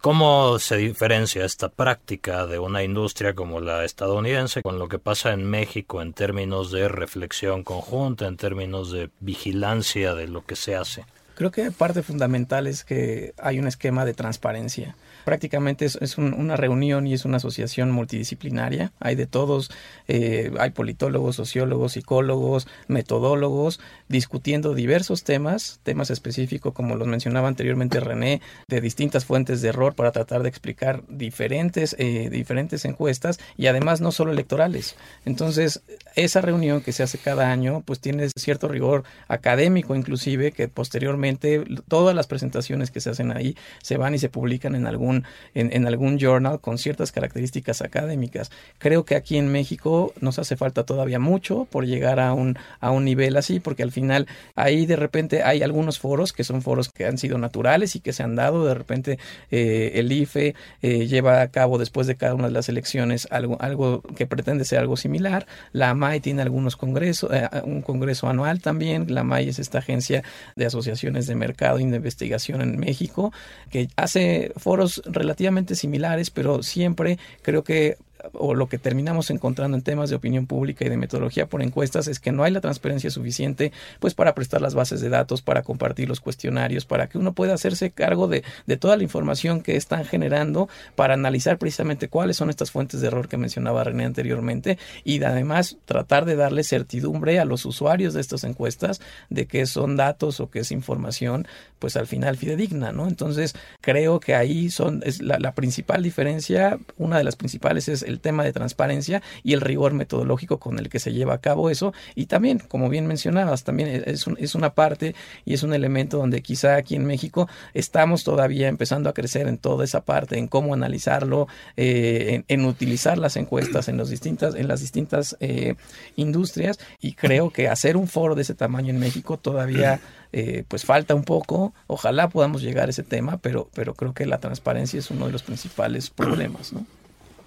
¿Cómo 0.00 0.58
se 0.58 0.78
diferencia 0.78 1.44
esta 1.44 1.68
práctica 1.68 2.46
de 2.46 2.58
una 2.58 2.82
industria 2.82 3.34
como 3.34 3.60
la 3.60 3.84
estadounidense 3.84 4.60
con 4.60 4.80
lo 4.80 4.88
que 4.88 4.98
pasa 4.98 5.32
en 5.32 5.44
México 5.44 6.02
en 6.02 6.12
términos 6.12 6.72
de 6.72 6.88
reflexión 6.88 7.62
conjunta, 7.62 8.26
en 8.26 8.36
términos 8.36 8.90
de 8.90 9.10
vigilancia 9.20 10.16
de 10.16 10.26
lo 10.26 10.44
que 10.44 10.56
se 10.56 10.74
hace? 10.74 11.04
Creo 11.36 11.52
que 11.52 11.70
parte 11.70 12.02
fundamental 12.02 12.66
es 12.66 12.82
que 12.82 13.32
hay 13.38 13.60
un 13.60 13.68
esquema 13.68 14.04
de 14.04 14.14
transparencia. 14.14 14.96
Prácticamente 15.24 15.84
es, 15.84 16.18
una 16.18 16.56
reunión 16.56 17.06
y 17.06 17.14
es 17.14 17.24
una 17.24 17.36
asociación 17.38 17.90
multidisciplinaria. 17.90 18.92
Hay 19.00 19.14
de 19.14 19.26
todos, 19.26 19.70
eh, 20.08 20.52
hay 20.58 20.70
politólogos, 20.70 21.36
sociólogos, 21.36 21.92
psicólogos, 21.92 22.66
metodólogos, 22.88 23.80
discutiendo 24.12 24.74
diversos 24.74 25.24
temas, 25.24 25.80
temas 25.82 26.10
específicos, 26.10 26.74
como 26.74 26.96
los 26.96 27.08
mencionaba 27.08 27.48
anteriormente 27.48 27.98
René, 27.98 28.42
de 28.68 28.80
distintas 28.82 29.24
fuentes 29.24 29.62
de 29.62 29.70
error 29.70 29.94
para 29.94 30.12
tratar 30.12 30.42
de 30.42 30.50
explicar 30.50 31.02
diferentes, 31.08 31.96
eh, 31.98 32.28
diferentes 32.30 32.84
encuestas 32.84 33.40
y 33.56 33.66
además 33.66 34.02
no 34.02 34.12
solo 34.12 34.30
electorales. 34.30 34.96
Entonces, 35.24 35.82
esa 36.14 36.42
reunión 36.42 36.82
que 36.82 36.92
se 36.92 37.02
hace 37.02 37.16
cada 37.16 37.50
año, 37.50 37.82
pues 37.86 38.00
tiene 38.00 38.28
cierto 38.36 38.68
rigor 38.68 39.04
académico 39.28 39.96
inclusive, 39.96 40.52
que 40.52 40.68
posteriormente 40.68 41.64
todas 41.88 42.14
las 42.14 42.26
presentaciones 42.26 42.90
que 42.90 43.00
se 43.00 43.10
hacen 43.10 43.34
ahí 43.34 43.56
se 43.82 43.96
van 43.96 44.14
y 44.14 44.18
se 44.18 44.28
publican 44.28 44.74
en 44.74 44.86
algún 44.86 45.24
en, 45.54 45.86
algún 45.86 46.18
journal 46.18 46.60
con 46.60 46.76
ciertas 46.76 47.12
características 47.12 47.80
académicas. 47.80 48.50
Creo 48.78 49.06
que 49.06 49.16
aquí 49.16 49.38
en 49.38 49.50
México 49.50 50.12
nos 50.20 50.38
hace 50.38 50.56
falta 50.56 50.84
todavía 50.84 51.18
mucho 51.18 51.66
por 51.70 51.86
llegar 51.86 52.20
a 52.20 52.34
un, 52.34 52.58
a 52.80 52.90
un 52.90 53.06
nivel 53.06 53.38
así, 53.38 53.58
porque 53.58 53.82
al 53.82 53.90
final 54.02 54.26
ahí 54.54 54.86
de 54.86 54.96
repente 54.96 55.42
hay 55.42 55.62
algunos 55.62 55.98
foros 55.98 56.32
que 56.32 56.44
son 56.44 56.60
foros 56.62 56.90
que 56.90 57.06
han 57.06 57.18
sido 57.18 57.38
naturales 57.38 57.96
y 57.96 58.00
que 58.00 58.12
se 58.12 58.22
han 58.22 58.34
dado. 58.34 58.66
De 58.66 58.74
repente 58.74 59.18
eh, 59.50 59.92
el 59.94 60.12
IFE 60.12 60.54
eh, 60.82 61.06
lleva 61.06 61.40
a 61.40 61.48
cabo 61.48 61.78
después 61.78 62.06
de 62.06 62.16
cada 62.16 62.34
una 62.34 62.48
de 62.48 62.52
las 62.52 62.68
elecciones 62.68 63.28
algo, 63.30 63.56
algo 63.60 64.02
que 64.02 64.26
pretende 64.26 64.64
ser 64.64 64.80
algo 64.80 64.96
similar. 64.96 65.46
La 65.72 65.90
AMAI 65.90 66.20
tiene 66.20 66.42
algunos 66.42 66.76
congresos, 66.76 67.30
eh, 67.32 67.48
un 67.64 67.82
congreso 67.82 68.28
anual 68.28 68.60
también. 68.60 69.06
La 69.08 69.22
AMAI 69.22 69.48
es 69.48 69.58
esta 69.58 69.78
agencia 69.78 70.22
de 70.56 70.66
asociaciones 70.66 71.26
de 71.26 71.34
mercado 71.34 71.78
y 71.78 71.86
de 71.86 71.96
investigación 71.96 72.60
en 72.60 72.78
México 72.78 73.32
que 73.70 73.88
hace 73.96 74.52
foros 74.56 75.02
relativamente 75.06 75.74
similares, 75.74 76.30
pero 76.30 76.62
siempre 76.62 77.18
creo 77.42 77.64
que 77.64 77.96
o 78.32 78.54
lo 78.54 78.68
que 78.68 78.78
terminamos 78.78 79.30
encontrando 79.30 79.76
en 79.76 79.82
temas 79.82 80.10
de 80.10 80.16
opinión 80.16 80.46
pública 80.46 80.84
y 80.84 80.88
de 80.88 80.96
metodología 80.96 81.46
por 81.46 81.62
encuestas 81.62 82.08
es 82.08 82.20
que 82.20 82.32
no 82.32 82.44
hay 82.44 82.52
la 82.52 82.60
transparencia 82.60 83.10
suficiente 83.10 83.72
pues 84.00 84.14
para 84.14 84.34
prestar 84.34 84.60
las 84.60 84.74
bases 84.74 85.00
de 85.00 85.08
datos, 85.08 85.42
para 85.42 85.62
compartir 85.62 86.08
los 86.08 86.20
cuestionarios, 86.20 86.84
para 86.84 87.08
que 87.08 87.18
uno 87.18 87.32
pueda 87.32 87.54
hacerse 87.54 87.90
cargo 87.90 88.28
de, 88.28 88.44
de 88.66 88.76
toda 88.76 88.96
la 88.96 89.02
información 89.02 89.60
que 89.62 89.76
están 89.76 90.04
generando 90.04 90.68
para 90.94 91.14
analizar 91.14 91.58
precisamente 91.58 92.08
cuáles 92.08 92.36
son 92.36 92.50
estas 92.50 92.70
fuentes 92.70 93.00
de 93.00 93.08
error 93.08 93.28
que 93.28 93.36
mencionaba 93.36 93.84
René 93.84 94.04
anteriormente 94.04 94.78
y 95.04 95.22
además 95.22 95.76
tratar 95.84 96.24
de 96.24 96.36
darle 96.36 96.64
certidumbre 96.64 97.38
a 97.38 97.44
los 97.44 97.64
usuarios 97.64 98.14
de 98.14 98.20
estas 98.20 98.44
encuestas 98.44 99.00
de 99.30 99.46
que 99.46 99.66
son 99.66 99.96
datos 99.96 100.40
o 100.40 100.50
que 100.50 100.60
es 100.60 100.72
información 100.72 101.46
pues 101.78 101.96
al 101.96 102.06
final 102.06 102.36
fidedigna, 102.36 102.92
¿no? 102.92 103.08
Entonces 103.08 103.54
creo 103.80 104.20
que 104.20 104.34
ahí 104.34 104.70
son 104.70 105.02
es 105.04 105.20
la, 105.20 105.38
la 105.38 105.52
principal 105.54 106.02
diferencia, 106.02 106.78
una 106.96 107.18
de 107.18 107.24
las 107.24 107.36
principales 107.36 107.88
es 107.88 108.02
tema 108.20 108.44
de 108.44 108.52
transparencia 108.52 109.22
y 109.42 109.52
el 109.52 109.60
rigor 109.60 109.94
metodológico 109.94 110.58
con 110.58 110.78
el 110.78 110.88
que 110.88 110.98
se 110.98 111.12
lleva 111.12 111.34
a 111.34 111.38
cabo 111.38 111.70
eso. 111.70 111.92
Y 112.14 112.26
también, 112.26 112.58
como 112.58 112.88
bien 112.88 113.06
mencionabas, 113.06 113.64
también 113.64 114.02
es, 114.06 114.26
es 114.38 114.54
una 114.54 114.74
parte 114.74 115.14
y 115.44 115.54
es 115.54 115.62
un 115.62 115.74
elemento 115.74 116.18
donde 116.18 116.42
quizá 116.42 116.76
aquí 116.76 116.94
en 116.94 117.04
México 117.04 117.48
estamos 117.74 118.24
todavía 118.24 118.68
empezando 118.68 119.08
a 119.08 119.14
crecer 119.14 119.48
en 119.48 119.58
toda 119.58 119.84
esa 119.84 120.04
parte, 120.04 120.38
en 120.38 120.48
cómo 120.48 120.74
analizarlo, 120.74 121.48
eh, 121.76 122.42
en, 122.48 122.64
utilizar 122.64 123.18
las 123.18 123.36
encuestas 123.36 123.88
en, 123.88 123.96
los 123.96 124.10
distintas, 124.10 124.54
en 124.54 124.68
las 124.68 124.80
distintas 124.80 125.36
eh, 125.40 125.74
industrias. 126.16 126.78
Y 127.00 127.14
creo 127.14 127.50
que 127.50 127.68
hacer 127.68 127.96
un 127.96 128.08
foro 128.08 128.34
de 128.34 128.42
ese 128.42 128.54
tamaño 128.54 128.90
en 128.90 128.98
México 128.98 129.38
todavía... 129.38 130.00
Eh, 130.34 130.64
pues 130.66 130.86
falta 130.86 131.14
un 131.14 131.24
poco. 131.24 131.74
Ojalá 131.86 132.30
podamos 132.30 132.62
llegar 132.62 132.86
a 132.86 132.90
ese 132.90 133.02
tema, 133.02 133.36
pero, 133.36 133.68
pero 133.74 133.92
creo 133.92 134.14
que 134.14 134.24
la 134.24 134.40
transparencia 134.40 134.98
es 134.98 135.10
uno 135.10 135.26
de 135.26 135.32
los 135.32 135.42
principales 135.42 136.08
problemas, 136.08 136.72
¿no? 136.72 136.86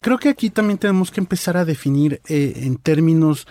Creo 0.05 0.19
que 0.19 0.29
aquí 0.29 0.51
también 0.51 0.77
tenemos 0.77 1.09
que 1.09 1.19
empezar 1.19 1.57
a 1.57 1.65
definir 1.65 2.21
eh, 2.29 2.53
en 2.57 2.75
términos 2.75 3.47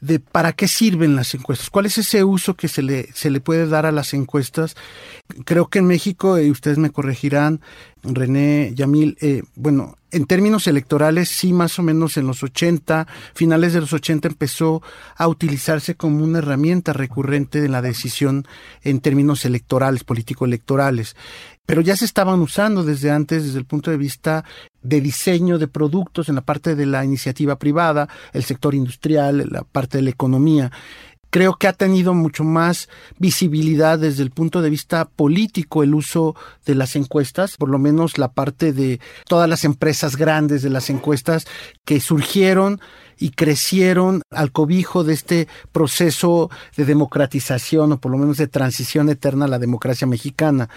de 0.00 0.18
para 0.18 0.52
qué 0.52 0.66
sirven 0.66 1.14
las 1.14 1.32
encuestas, 1.32 1.70
cuál 1.70 1.86
es 1.86 1.96
ese 1.96 2.24
uso 2.24 2.54
que 2.54 2.66
se 2.66 2.82
le, 2.82 3.06
se 3.14 3.30
le 3.30 3.38
puede 3.38 3.68
dar 3.68 3.86
a 3.86 3.92
las 3.92 4.12
encuestas. 4.12 4.74
Creo 5.44 5.68
que 5.68 5.78
en 5.78 5.86
México, 5.86 6.32
ustedes 6.32 6.78
me 6.78 6.90
corregirán, 6.90 7.60
René, 8.02 8.72
Yamil, 8.74 9.16
eh, 9.20 9.44
bueno, 9.54 9.96
en 10.10 10.26
términos 10.26 10.66
electorales, 10.66 11.28
sí, 11.28 11.52
más 11.52 11.78
o 11.78 11.84
menos 11.84 12.16
en 12.16 12.26
los 12.26 12.42
80, 12.42 13.06
finales 13.32 13.72
de 13.72 13.80
los 13.80 13.92
80 13.92 14.26
empezó 14.26 14.82
a 15.16 15.28
utilizarse 15.28 15.94
como 15.94 16.24
una 16.24 16.38
herramienta 16.38 16.92
recurrente 16.92 17.60
de 17.60 17.68
la 17.68 17.80
decisión 17.80 18.44
en 18.82 18.98
términos 18.98 19.44
electorales, 19.44 20.02
político-electorales 20.02 21.14
pero 21.64 21.80
ya 21.80 21.96
se 21.96 22.04
estaban 22.04 22.40
usando 22.40 22.84
desde 22.84 23.10
antes 23.10 23.44
desde 23.44 23.58
el 23.58 23.64
punto 23.64 23.90
de 23.90 23.96
vista 23.96 24.44
de 24.82 25.00
diseño 25.00 25.58
de 25.58 25.68
productos 25.68 26.28
en 26.28 26.34
la 26.34 26.40
parte 26.40 26.74
de 26.74 26.86
la 26.86 27.04
iniciativa 27.04 27.56
privada, 27.56 28.08
el 28.32 28.44
sector 28.44 28.74
industrial, 28.74 29.46
la 29.50 29.62
parte 29.62 29.98
de 29.98 30.02
la 30.02 30.10
economía. 30.10 30.70
Creo 31.30 31.54
que 31.54 31.66
ha 31.66 31.72
tenido 31.72 32.12
mucho 32.12 32.44
más 32.44 32.90
visibilidad 33.18 33.98
desde 33.98 34.22
el 34.22 34.30
punto 34.30 34.60
de 34.60 34.68
vista 34.68 35.06
político 35.06 35.82
el 35.82 35.94
uso 35.94 36.36
de 36.66 36.74
las 36.74 36.94
encuestas, 36.94 37.56
por 37.56 37.70
lo 37.70 37.78
menos 37.78 38.18
la 38.18 38.32
parte 38.32 38.74
de 38.74 39.00
todas 39.26 39.48
las 39.48 39.64
empresas 39.64 40.16
grandes 40.16 40.60
de 40.60 40.68
las 40.68 40.90
encuestas 40.90 41.46
que 41.86 42.00
surgieron 42.00 42.82
y 43.22 43.30
crecieron 43.30 44.22
al 44.32 44.50
cobijo 44.50 45.04
de 45.04 45.14
este 45.14 45.46
proceso 45.70 46.50
de 46.76 46.84
democratización 46.84 47.92
o 47.92 48.00
por 48.00 48.10
lo 48.10 48.18
menos 48.18 48.36
de 48.36 48.48
transición 48.48 49.08
eterna 49.10 49.44
a 49.44 49.48
la 49.48 49.60
democracia 49.60 50.08
mexicana. 50.08 50.68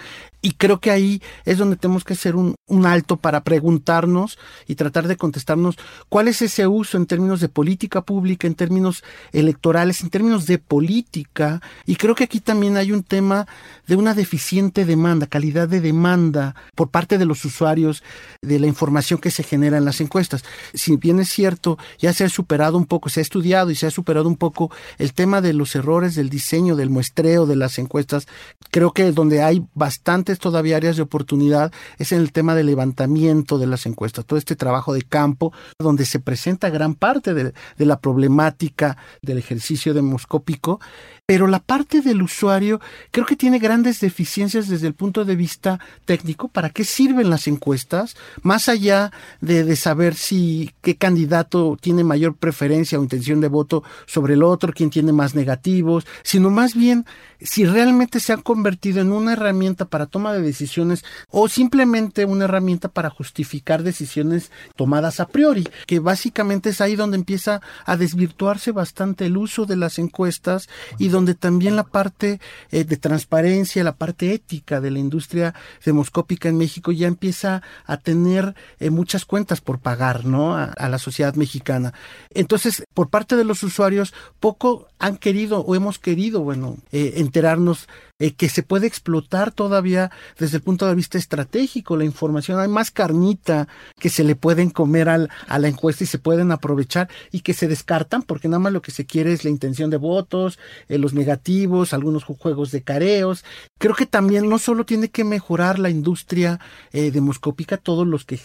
Y 0.45 0.51
creo 0.51 0.79
que 0.79 0.91
ahí 0.91 1.23
es 1.45 1.57
donde 1.57 1.75
tenemos 1.75 2.03
que 2.03 2.13
hacer 2.13 2.35
un, 2.35 2.55
alto 2.85 3.17
para 3.17 3.43
preguntarnos 3.43 4.37
y 4.67 4.75
tratar 4.75 5.07
de 5.07 5.17
contestarnos 5.17 5.75
cuál 6.07 6.27
es 6.27 6.39
ese 6.43 6.67
uso 6.67 6.97
en 6.97 7.07
términos 7.07 7.39
de 7.39 7.49
política 7.49 8.01
pública, 8.01 8.45
en 8.45 8.53
términos 8.53 9.03
electorales, 9.31 10.01
en 10.01 10.11
términos 10.11 10.45
de 10.45 10.59
política. 10.59 11.63
Y 11.87 11.95
creo 11.95 12.13
que 12.13 12.25
aquí 12.25 12.41
también 12.41 12.77
hay 12.77 12.91
un 12.91 13.01
tema 13.01 13.47
de 13.87 13.95
una 13.95 14.13
deficiente 14.13 14.85
demanda, 14.85 15.25
calidad 15.25 15.67
de 15.67 15.81
demanda 15.81 16.53
por 16.75 16.89
parte 16.89 17.17
de 17.17 17.25
los 17.25 17.43
usuarios 17.43 18.03
de 18.43 18.59
la 18.59 18.67
información 18.67 19.19
que 19.19 19.31
se 19.31 19.41
genera 19.41 19.79
en 19.79 19.85
las 19.85 19.99
encuestas. 19.99 20.43
Si 20.75 20.95
bien 20.95 21.19
es 21.19 21.29
cierto, 21.29 21.79
ya 21.97 22.13
se 22.13 22.23
superado 22.35 22.77
un 22.77 22.85
poco, 22.85 23.09
se 23.09 23.21
ha 23.21 23.23
estudiado 23.23 23.71
y 23.71 23.75
se 23.75 23.87
ha 23.87 23.91
superado 23.91 24.27
un 24.27 24.35
poco 24.35 24.71
el 24.97 25.13
tema 25.13 25.41
de 25.41 25.53
los 25.53 25.75
errores 25.75 26.15
del 26.15 26.29
diseño, 26.29 26.75
del 26.75 26.89
muestreo 26.89 27.45
de 27.45 27.55
las 27.55 27.79
encuestas. 27.79 28.27
Creo 28.69 28.91
que 28.91 29.11
donde 29.11 29.41
hay 29.41 29.65
bastantes 29.73 30.37
todavía 30.39 30.77
áreas 30.77 30.97
de 30.97 31.01
oportunidad 31.01 31.71
es 31.97 32.11
en 32.11 32.19
el 32.19 32.31
tema 32.31 32.53
del 32.55 32.67
levantamiento 32.67 33.57
de 33.57 33.67
las 33.67 33.85
encuestas, 33.85 34.25
todo 34.25 34.37
este 34.37 34.55
trabajo 34.55 34.93
de 34.93 35.01
campo 35.01 35.53
donde 35.79 36.05
se 36.05 36.19
presenta 36.19 36.69
gran 36.69 36.93
parte 36.95 37.33
de, 37.33 37.53
de 37.77 37.85
la 37.85 37.99
problemática 37.99 38.97
del 39.21 39.37
ejercicio 39.37 39.93
demoscópico 39.93 40.79
pero 41.25 41.47
la 41.47 41.59
parte 41.59 42.01
del 42.01 42.21
usuario 42.21 42.79
creo 43.09 43.25
que 43.25 43.35
tiene 43.35 43.57
grandes 43.57 43.99
deficiencias 43.99 44.67
desde 44.67 44.87
el 44.87 44.93
punto 44.93 45.25
de 45.25 45.35
vista 45.35 45.79
técnico. 46.05 46.49
¿Para 46.49 46.69
qué 46.69 46.83
sirven 46.83 47.31
las 47.31 47.47
encuestas? 47.47 48.15
Más 48.43 48.69
allá 48.69 49.11
de, 49.41 49.63
de, 49.63 49.75
saber 49.75 50.13
si 50.13 50.71
qué 50.81 50.97
candidato 50.97 51.77
tiene 51.81 52.03
mayor 52.03 52.35
preferencia 52.35 52.99
o 52.99 53.03
intención 53.03 53.41
de 53.41 53.47
voto 53.47 53.83
sobre 54.05 54.35
el 54.35 54.43
otro, 54.43 54.71
quién 54.71 54.91
tiene 54.91 55.13
más 55.13 55.33
negativos, 55.33 56.05
sino 56.21 56.51
más 56.51 56.75
bien 56.75 57.05
si 57.41 57.65
realmente 57.65 58.19
se 58.19 58.33
han 58.33 58.41
convertido 58.41 59.01
en 59.01 59.11
una 59.11 59.33
herramienta 59.33 59.85
para 59.85 60.05
toma 60.05 60.33
de 60.33 60.41
decisiones 60.41 61.03
o 61.29 61.47
simplemente 61.47 62.25
una 62.25 62.45
herramienta 62.45 62.89
para 62.89 63.09
justificar 63.09 63.83
decisiones 63.83 64.51
tomadas 64.75 65.19
a 65.19 65.27
priori, 65.27 65.67
que 65.87 65.99
básicamente 65.99 66.69
es 66.69 66.81
ahí 66.81 66.95
donde 66.95 67.17
empieza 67.17 67.61
a 67.85 67.97
desvirtuarse 67.97 68.71
bastante 68.71 69.25
el 69.25 69.37
uso 69.37 69.65
de 69.65 69.75
las 69.75 69.99
encuestas 69.99 70.69
y 70.97 71.09
donde 71.15 71.33
también 71.33 71.75
la 71.77 71.85
parte 71.85 72.39
eh, 72.71 72.83
de 72.83 72.97
transparencia, 72.97 73.83
la 73.83 73.95
parte 73.95 74.33
ética 74.33 74.81
de 74.81 74.91
la 74.91 74.99
industria 74.99 75.55
demoscópica 75.83 76.49
en 76.49 76.57
México 76.57 76.91
ya 76.91 77.07
empieza 77.07 77.61
a 77.85 77.97
tener 77.97 78.53
eh, 78.79 78.89
muchas 78.89 79.23
cuentas 79.23 79.61
por 79.61 79.79
pagar, 79.79 80.25
¿no? 80.25 80.55
A, 80.55 80.89
la 80.89 80.99
sociedad 80.99 81.33
mexicana. 81.35 81.93
Entonces, 82.31 82.83
por 82.93 83.09
parte 83.09 83.35
de 83.35 83.45
los 83.45 83.63
usuarios, 83.63 84.13
poco 84.39 84.87
han 84.99 85.17
querido 85.17 85.61
o 85.61 85.73
hemos 85.73 85.99
querido, 85.99 86.41
bueno, 86.41 86.77
eh, 86.91 87.13
enterarnos 87.17 87.87
eh, 88.17 88.31
que 88.33 88.47
se 88.47 88.63
puede 88.63 88.87
explotar 88.87 89.51
todavía 89.51 90.09
desde 90.39 90.57
el 90.57 90.63
punto 90.63 90.87
de 90.87 90.95
vista 90.95 91.17
estratégico 91.17 91.97
la 91.97 92.05
información. 92.05 92.59
Hay 92.59 92.69
más 92.69 92.89
carnita 92.89 93.67
que 93.99 94.09
se 94.09 94.23
le 94.23 94.35
pueden 94.35 94.69
comer 94.69 95.09
al, 95.09 95.29
a 95.47 95.59
la 95.59 95.67
encuesta 95.67 96.05
y 96.05 96.07
se 96.07 96.19
pueden 96.19 96.51
aprovechar 96.51 97.09
y 97.31 97.41
que 97.41 97.53
se 97.53 97.67
descartan 97.67 98.21
porque 98.21 98.47
nada 98.47 98.59
más 98.59 98.73
lo 98.73 98.81
que 98.81 98.91
se 98.91 99.05
quiere 99.05 99.33
es 99.33 99.43
la 99.43 99.49
intención 99.49 99.89
de 99.89 99.97
votos, 99.97 100.59
eh, 100.87 100.97
los 100.97 101.13
negativos, 101.13 101.93
algunos 101.93 102.23
juegos 102.23 102.71
de 102.71 102.83
careos. 102.83 103.43
Creo 103.77 103.95
que 103.95 104.05
también 104.05 104.49
no 104.49 104.59
solo 104.59 104.85
tiene 104.85 105.09
que 105.09 105.25
mejorar 105.25 105.77
la 105.79 105.89
industria 105.89 106.59
eh, 106.93 107.11
demoscópica, 107.11 107.77
todos 107.77 108.07
los 108.07 108.23
que 108.23 108.39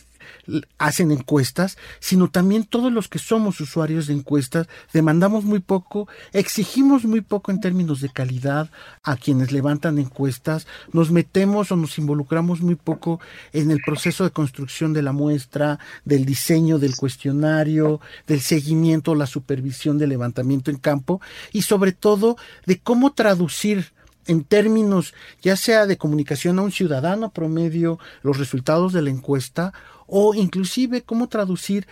hacen 0.79 1.11
encuestas, 1.11 1.79
sino 2.01 2.31
también 2.31 2.65
todos 2.65 2.93
los 2.93 3.09
que 3.09 3.19
somos 3.19 3.61
usuarios 3.61 4.07
de 4.07 4.15
encuestas 4.15 4.69
demandamos 4.93 5.45
muy 5.45 5.61
poco, 5.61 6.09
exigimos 6.33 7.05
muy 7.05 7.21
poco 7.21 7.51
en 7.51 7.61
términos 7.61 8.01
de 8.01 8.11
calidad 8.11 8.71
a 9.03 9.17
quienes 9.17 9.53
levantan 9.53 9.99
encuestas, 9.99 10.67
nos 10.93 11.11
metemos 11.11 11.73
o 11.73 11.77
nos 11.77 11.99
involucramos 11.99 12.61
muy 12.61 12.75
poco 12.75 13.21
en 13.53 13.71
el 13.71 13.81
proceso 13.85 14.25
de 14.25 14.31
construcción 14.31 14.93
de 14.93 15.03
la 15.03 15.13
muestra, 15.13 15.79
del 16.05 16.25
diseño 16.25 16.79
del 16.79 16.97
cuestionario, 16.97 18.01
del 18.27 18.41
seguimiento, 18.41 19.15
la 19.15 19.27
supervisión 19.27 19.99
del 19.99 20.11
levantamiento 20.11 20.71
en 20.71 20.79
campo 20.79 21.21
y 21.53 21.63
sobre 21.63 21.93
todo 21.93 22.37
de 22.67 22.79
cómo 22.79 23.13
traducir 23.13 23.93
en 24.27 24.45
términos 24.45 25.15
ya 25.43 25.57
sea 25.57 25.87
de 25.87 25.97
comunicación 25.97 26.59
a 26.59 26.63
un 26.63 26.73
ciudadano 26.73 27.31
promedio 27.31 27.99
los 28.23 28.39
resultados 28.39 28.93
de 28.93 29.03
la 29.03 29.11
encuesta 29.11 29.73
o 30.11 30.35
inclusive 30.35 31.03
cómo 31.03 31.29
traducir 31.29 31.87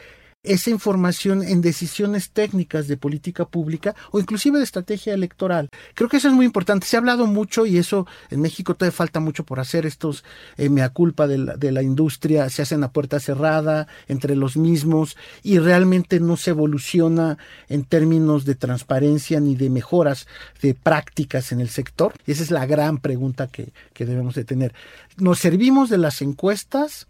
esa 0.45 0.71
información 0.71 1.43
en 1.43 1.61
decisiones 1.61 2.31
técnicas 2.31 2.87
de 2.87 2.97
política 2.97 3.45
pública 3.45 3.95
o 4.13 4.21
inclusive 4.21 4.59
de 4.59 4.65
estrategia 4.65 5.13
electoral. 5.13 5.69
Creo 5.95 6.09
que 6.09 6.19
eso 6.19 6.29
es 6.29 6.35
muy 6.35 6.47
importante. 6.47 6.87
Se 6.87 6.97
ha 6.97 7.01
hablado 7.01 7.27
mucho 7.27 7.67
y 7.67 7.77
eso 7.77 8.07
en 8.31 8.41
México 8.41 8.75
todavía 8.75 8.97
falta 8.97 9.19
mucho 9.21 9.45
por 9.45 9.59
hacer. 9.59 9.85
Estos 9.85 10.25
eh, 10.57 10.69
mea 10.69 10.91
culpa 10.91 11.27
de 11.27 11.39
la, 11.39 11.57
de 11.57 11.73
la 11.73 11.83
industria 11.83 12.49
se 12.51 12.63
hacen 12.63 12.85
a 12.85 12.93
puerta 12.93 13.19
cerrada 13.19 13.89
entre 14.07 14.37
los 14.37 14.57
mismos 14.57 15.17
y 15.43 15.59
realmente 15.59 16.21
no 16.21 16.37
se 16.37 16.51
evoluciona 16.51 17.37
en 17.69 17.85
términos 17.85 18.45
de 18.45 18.55
transparencia 18.55 19.41
ni 19.41 19.57
de 19.57 19.71
mejoras 19.71 20.29
de 20.63 20.75
prácticas 20.75 21.51
en 21.51 21.61
el 21.61 21.69
sector. 21.69 22.15
Y 22.27 22.33
esa 22.33 22.45
es 22.45 22.53
la 22.53 22.65
gran 22.65 22.99
pregunta 22.99 23.49
que, 23.49 23.73
que 23.93 24.07
debemos 24.07 24.37
de 24.37 24.45
tener. 24.45 24.73
¿Nos 25.17 25.41
servimos 25.41 25.91
de 25.91 25.99
las 25.99 26.23
encuestas? 26.23 27.09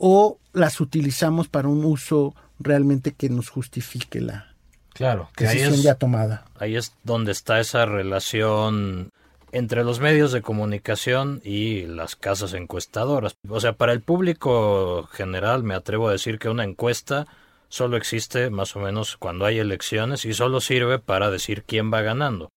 O 0.00 0.38
las 0.54 0.80
utilizamos 0.80 1.48
para 1.48 1.68
un 1.68 1.84
uso 1.84 2.34
realmente 2.58 3.12
que 3.12 3.28
nos 3.28 3.50
justifique 3.50 4.20
la 4.20 4.54
claro, 4.94 5.28
que 5.36 5.44
decisión 5.44 5.76
ya 5.82 5.94
tomada. 5.94 6.46
Ahí 6.58 6.74
es 6.74 6.94
donde 7.04 7.32
está 7.32 7.60
esa 7.60 7.84
relación 7.84 9.10
entre 9.52 9.84
los 9.84 10.00
medios 10.00 10.32
de 10.32 10.40
comunicación 10.40 11.42
y 11.44 11.82
las 11.82 12.16
casas 12.16 12.54
encuestadoras. 12.54 13.34
O 13.48 13.60
sea, 13.60 13.74
para 13.74 13.92
el 13.92 14.00
público 14.00 15.06
general 15.12 15.64
me 15.64 15.74
atrevo 15.74 16.08
a 16.08 16.12
decir 16.12 16.38
que 16.38 16.48
una 16.48 16.64
encuesta 16.64 17.26
solo 17.68 17.98
existe 17.98 18.48
más 18.48 18.74
o 18.76 18.80
menos 18.80 19.18
cuando 19.18 19.44
hay 19.44 19.58
elecciones 19.58 20.24
y 20.24 20.32
solo 20.32 20.60
sirve 20.60 20.98
para 20.98 21.30
decir 21.30 21.62
quién 21.64 21.92
va 21.92 22.00
ganando 22.00 22.50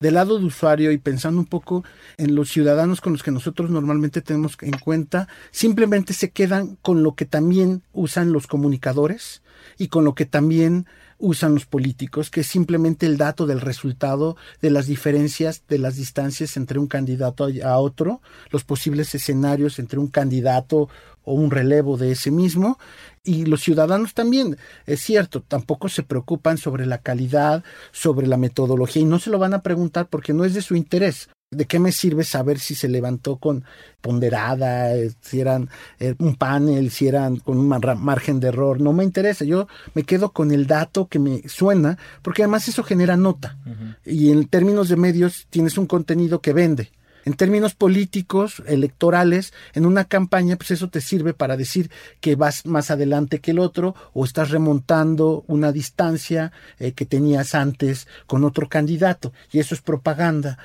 del 0.00 0.14
lado 0.14 0.38
de 0.38 0.46
usuario 0.46 0.92
y 0.92 0.98
pensando 0.98 1.38
un 1.40 1.46
poco 1.46 1.84
en 2.16 2.34
los 2.34 2.48
ciudadanos 2.48 3.02
con 3.02 3.12
los 3.12 3.22
que 3.22 3.30
nosotros 3.30 3.68
normalmente 3.68 4.22
tenemos 4.22 4.56
en 4.62 4.78
cuenta, 4.78 5.28
simplemente 5.50 6.14
se 6.14 6.30
quedan 6.30 6.76
con 6.76 7.02
lo 7.02 7.14
que 7.14 7.26
también 7.26 7.82
usan 7.92 8.32
los 8.32 8.46
comunicadores 8.46 9.42
y 9.76 9.88
con 9.88 10.04
lo 10.04 10.14
que 10.14 10.24
también 10.24 10.86
usan 11.18 11.52
los 11.52 11.66
políticos, 11.66 12.30
que 12.30 12.40
es 12.40 12.46
simplemente 12.46 13.04
el 13.04 13.18
dato 13.18 13.46
del 13.46 13.60
resultado 13.60 14.38
de 14.62 14.70
las 14.70 14.86
diferencias, 14.86 15.64
de 15.68 15.78
las 15.78 15.96
distancias 15.96 16.56
entre 16.56 16.78
un 16.78 16.86
candidato 16.86 17.46
a 17.62 17.78
otro, 17.78 18.22
los 18.50 18.64
posibles 18.64 19.14
escenarios 19.14 19.78
entre 19.78 19.98
un 19.98 20.08
candidato 20.08 20.88
o 21.24 21.34
un 21.34 21.50
relevo 21.50 21.96
de 21.96 22.12
ese 22.12 22.30
mismo. 22.30 22.78
Y 23.22 23.44
los 23.44 23.60
ciudadanos 23.60 24.14
también, 24.14 24.56
es 24.86 25.00
cierto, 25.00 25.42
tampoco 25.42 25.88
se 25.88 26.02
preocupan 26.02 26.56
sobre 26.56 26.86
la 26.86 26.98
calidad, 26.98 27.62
sobre 27.92 28.26
la 28.26 28.38
metodología 28.38 29.02
y 29.02 29.04
no 29.04 29.18
se 29.18 29.30
lo 29.30 29.38
van 29.38 29.52
a 29.52 29.62
preguntar 29.62 30.08
porque 30.08 30.32
no 30.32 30.44
es 30.44 30.54
de 30.54 30.62
su 30.62 30.74
interés. 30.74 31.28
¿De 31.52 31.66
qué 31.66 31.80
me 31.80 31.90
sirve 31.90 32.22
saber 32.22 32.60
si 32.60 32.76
se 32.76 32.88
levantó 32.88 33.36
con 33.36 33.64
ponderada, 34.00 34.94
eh, 34.94 35.10
si 35.20 35.40
eran 35.40 35.68
eh, 35.98 36.14
un 36.20 36.36
panel, 36.36 36.92
si 36.92 37.08
eran 37.08 37.38
con 37.38 37.58
un 37.58 37.66
margen 37.66 38.38
de 38.38 38.48
error? 38.48 38.80
No 38.80 38.92
me 38.92 39.02
interesa. 39.02 39.44
Yo 39.44 39.66
me 39.94 40.04
quedo 40.04 40.30
con 40.30 40.52
el 40.52 40.68
dato 40.68 41.08
que 41.08 41.18
me 41.18 41.42
suena, 41.48 41.98
porque 42.22 42.44
además 42.44 42.68
eso 42.68 42.84
genera 42.84 43.16
nota. 43.16 43.58
Y 44.06 44.30
en 44.30 44.46
términos 44.46 44.88
de 44.88 44.96
medios 44.96 45.48
tienes 45.50 45.76
un 45.76 45.86
contenido 45.86 46.40
que 46.40 46.52
vende. 46.52 46.92
En 47.24 47.34
términos 47.34 47.74
políticos, 47.74 48.62
electorales, 48.66 49.52
en 49.74 49.86
una 49.86 50.04
campaña, 50.04 50.56
pues 50.56 50.70
eso 50.70 50.88
te 50.88 51.00
sirve 51.00 51.34
para 51.34 51.56
decir 51.56 51.90
que 52.20 52.36
vas 52.36 52.66
más 52.66 52.90
adelante 52.90 53.40
que 53.40 53.50
el 53.50 53.58
otro 53.58 53.94
o 54.12 54.24
estás 54.24 54.50
remontando 54.50 55.44
una 55.46 55.72
distancia 55.72 56.52
eh, 56.78 56.92
que 56.92 57.06
tenías 57.06 57.54
antes 57.54 58.08
con 58.26 58.44
otro 58.44 58.68
candidato. 58.68 59.32
Y 59.52 59.58
eso 59.58 59.74
es 59.74 59.80
propaganda. 59.80 60.58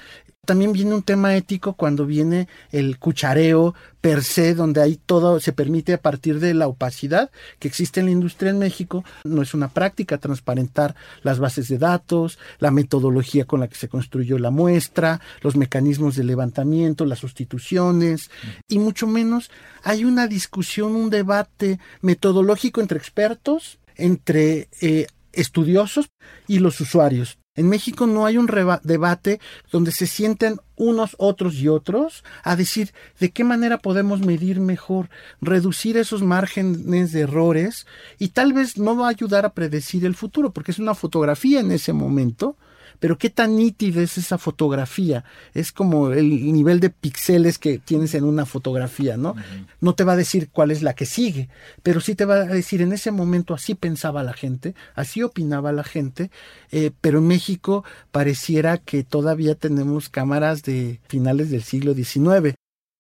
También 0.46 0.72
viene 0.72 0.94
un 0.94 1.04
tema 1.04 1.36
ético 1.36 1.74
cuando 1.74 2.06
viene 2.06 2.48
el 2.72 2.98
cuchareo 3.00 3.76
per 4.02 4.24
se, 4.24 4.54
donde 4.54 4.82
ahí 4.82 5.00
todo 5.04 5.40
se 5.40 5.52
permite 5.52 5.94
a 5.94 6.02
partir 6.02 6.40
de 6.40 6.54
la 6.54 6.68
opacidad 6.68 7.32
que 7.58 7.68
existe 7.68 8.00
en 8.00 8.06
la 8.06 8.12
industria 8.12 8.52
en 8.52 8.60
México. 8.60 9.04
No 9.24 9.42
es 9.42 9.54
una 9.54 9.70
práctica 9.70 10.20
transparentar 10.20 10.96
las 11.24 11.40
bases 11.40 11.68
de 11.68 11.80
datos, 11.80 12.38
la 12.60 12.72
metodología 12.72 13.46
con 13.46 13.60
la 13.60 13.68
que 13.68 13.76
se 13.76 13.90
construyó 13.90 14.38
la 14.38 14.52
muestra, 14.52 15.22
los 15.42 15.56
mecanismos 15.56 16.16
de 16.16 16.24
levantamiento, 16.24 17.06
las 17.06 17.20
sustituciones, 17.20 18.30
y 18.68 18.78
mucho 18.80 19.08
menos 19.08 19.50
hay 19.84 20.06
una 20.06 20.28
discusión, 20.28 20.96
un 20.96 21.10
debate 21.10 21.80
metodológico 22.02 22.82
entre 22.82 23.00
expertos, 23.00 23.80
entre 23.96 24.70
eh, 24.82 25.08
estudiosos 25.34 26.10
y 26.48 26.60
los 26.60 26.80
usuarios. 26.80 27.38
En 27.56 27.70
México 27.70 28.06
no 28.06 28.26
hay 28.26 28.38
un 28.38 28.50
debate 28.84 29.40
donde 29.72 29.92
se 29.92 30.08
sienten 30.08 30.60
unos, 30.76 31.16
otros 31.18 31.56
y 31.56 31.70
otros 31.70 32.24
a 32.44 32.58
decir 32.58 32.94
de 33.20 33.32
qué 33.32 33.46
manera 33.46 33.78
podemos 33.78 34.20
medir 34.20 34.60
mejor, 34.60 35.10
reducir 35.40 35.96
esos 35.96 36.22
márgenes 36.22 37.14
de 37.14 37.22
errores 37.22 37.88
y 38.20 38.30
tal 38.30 38.52
vez 38.52 38.78
no 38.78 38.98
va 38.98 39.08
a 39.08 39.12
ayudar 39.12 39.46
a 39.46 39.54
predecir 39.54 40.06
el 40.06 40.16
futuro, 40.16 40.52
porque 40.52 40.72
es 40.72 40.80
una 40.80 40.96
fotografía 40.96 41.62
en 41.62 41.72
ese 41.72 41.94
momento, 41.94 42.58
pero 43.00 43.18
qué 43.18 43.30
tan 43.30 43.56
nítida 43.56 44.02
es 44.02 44.18
esa 44.18 44.38
fotografía. 44.38 45.24
Es 45.54 45.72
como 45.72 46.12
el 46.12 46.52
nivel 46.54 46.80
de 46.80 46.90
píxeles 46.90 47.58
que 47.58 47.78
tienes 47.80 48.14
en 48.16 48.24
una 48.24 48.46
fotografía, 48.46 49.18
¿no? 49.18 49.36
No 49.82 49.96
te 49.96 50.04
va 50.04 50.14
a 50.14 50.18
decir 50.18 50.50
cuál 50.52 50.72
es 50.72 50.82
la 50.82 50.94
que 50.94 51.06
sigue, 51.06 51.50
pero 51.84 52.02
sí 52.02 52.16
te 52.16 52.26
va 52.26 52.36
a 52.36 52.46
decir 52.46 52.82
en 52.82 52.94
ese 52.94 53.12
momento 53.12 53.54
así 53.54 53.76
pensaba 53.76 54.24
la 54.24 54.34
gente, 54.34 54.76
así 54.96 55.24
opinaba 55.24 55.72
la 55.72 55.84
gente, 55.84 56.32
eh, 56.72 56.92
pero 57.02 57.20
en 57.20 57.28
México 57.28 57.84
pareciera 58.12 58.78
que 58.78 59.04
todavía 59.04 59.56
tenemos 59.56 60.10
cámaras 60.10 60.64
de 60.64 61.00
finales 61.08 61.50
del 61.50 61.64
siglo 61.64 61.94
XIX. 61.94 62.56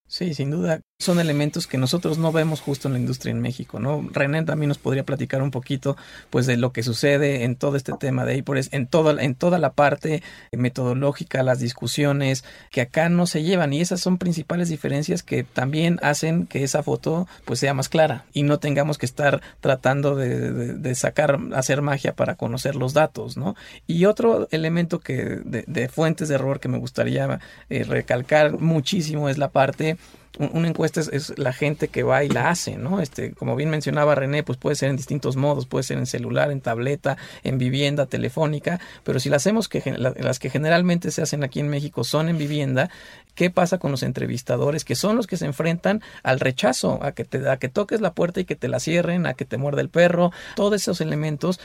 Sí, 0.07 0.33
sin 0.33 0.51
duda 0.51 0.81
son 0.97 1.19
elementos 1.19 1.67
que 1.67 1.77
nosotros 1.77 2.17
no 2.17 2.31
vemos 2.31 2.61
justo 2.61 2.87
en 2.87 2.93
la 2.93 2.99
industria 2.99 3.31
en 3.31 3.41
México, 3.41 3.81
¿no? 3.81 4.07
René 4.13 4.43
también 4.43 4.69
nos 4.69 4.77
podría 4.77 5.03
platicar 5.03 5.41
un 5.41 5.51
poquito, 5.51 5.97
pues, 6.29 6.45
de 6.45 6.55
lo 6.55 6.71
que 6.71 6.83
sucede 6.83 7.43
en 7.43 7.57
todo 7.57 7.75
este 7.75 7.91
tema 7.99 8.23
de 8.23 8.39
APORES, 8.39 8.69
en 8.71 8.87
toda, 8.87 9.21
en 9.21 9.35
toda 9.35 9.59
la 9.59 9.73
parte 9.73 10.23
metodológica, 10.53 11.43
las 11.43 11.59
discusiones 11.59 12.45
que 12.71 12.79
acá 12.79 13.09
no 13.09 13.27
se 13.27 13.43
llevan 13.43 13.73
y 13.73 13.81
esas 13.81 13.99
son 13.99 14.17
principales 14.17 14.69
diferencias 14.69 15.21
que 15.21 15.43
también 15.43 15.99
hacen 16.01 16.47
que 16.47 16.63
esa 16.63 16.81
foto, 16.81 17.27
pues, 17.43 17.59
sea 17.59 17.73
más 17.73 17.89
clara 17.89 18.23
y 18.31 18.43
no 18.43 18.59
tengamos 18.59 18.97
que 18.97 19.05
estar 19.05 19.41
tratando 19.59 20.15
de, 20.15 20.95
sacar, 20.95 21.39
hacer 21.55 21.81
magia 21.81 22.15
para 22.15 22.35
conocer 22.35 22.77
los 22.77 22.93
datos, 22.93 23.35
¿no? 23.35 23.55
Y 23.85 24.05
otro 24.05 24.47
elemento 24.49 25.01
que 25.01 25.41
de, 25.43 25.89
fuentes 25.89 26.29
de 26.29 26.35
error 26.35 26.61
que 26.61 26.69
me 26.69 26.77
gustaría 26.77 27.41
eh, 27.69 27.83
recalcar 27.83 28.59
muchísimo 28.59 29.27
es 29.27 29.37
la 29.37 29.49
parte 29.49 29.97
una 30.37 30.67
encuesta 30.67 30.99
es, 30.99 31.37
la 31.37 31.53
gente 31.53 31.87
que 31.87 32.03
va 32.03 32.23
y 32.23 32.29
la 32.29 32.49
hace, 32.49 32.77
¿no? 32.77 33.01
Este, 33.01 33.33
como 33.33 33.55
bien 33.55 33.69
mencionaba 33.69 34.15
René, 34.15 34.43
pues 34.43 34.57
puede 34.57 34.75
ser 34.75 34.89
en 34.89 34.97
distintos 34.97 35.35
modos, 35.35 35.65
puede 35.65 35.83
ser 35.83 35.97
en 35.97 36.05
celular, 36.05 36.51
en 36.51 36.61
tableta, 36.61 37.17
en 37.43 37.57
vivienda, 37.57 38.05
telefónica, 38.05 38.79
pero 39.03 39.19
si 39.19 39.29
la 39.29 39.37
hacemos 39.37 39.67
que 39.67 39.83
las 39.97 40.39
que 40.39 40.49
generalmente 40.49 41.11
se 41.11 41.21
hacen 41.21 41.43
aquí 41.43 41.59
en 41.59 41.69
México 41.69 42.03
son 42.03 42.29
en 42.29 42.37
vivienda, 42.37 42.89
¿qué 43.35 43.49
pasa 43.49 43.77
con 43.77 43.91
los 43.91 44.03
entrevistadores 44.03 44.85
que 44.85 44.95
son 44.95 45.15
los 45.15 45.27
que 45.27 45.37
se 45.37 45.45
enfrentan 45.45 46.01
al 46.23 46.39
rechazo, 46.39 46.99
a 47.01 47.11
que 47.11 47.23
te 47.23 47.47
a 47.49 47.57
que 47.57 47.69
toques 47.69 48.01
la 48.01 48.13
puerta 48.13 48.39
y 48.39 48.45
que 48.45 48.55
te 48.55 48.67
la 48.67 48.79
cierren, 48.79 49.25
a 49.25 49.33
que 49.33 49.45
te 49.45 49.57
muerde 49.57 49.81
el 49.81 49.89
perro, 49.89 50.31
todos 50.55 50.81
esos 50.81 51.01
elementos 51.01 51.59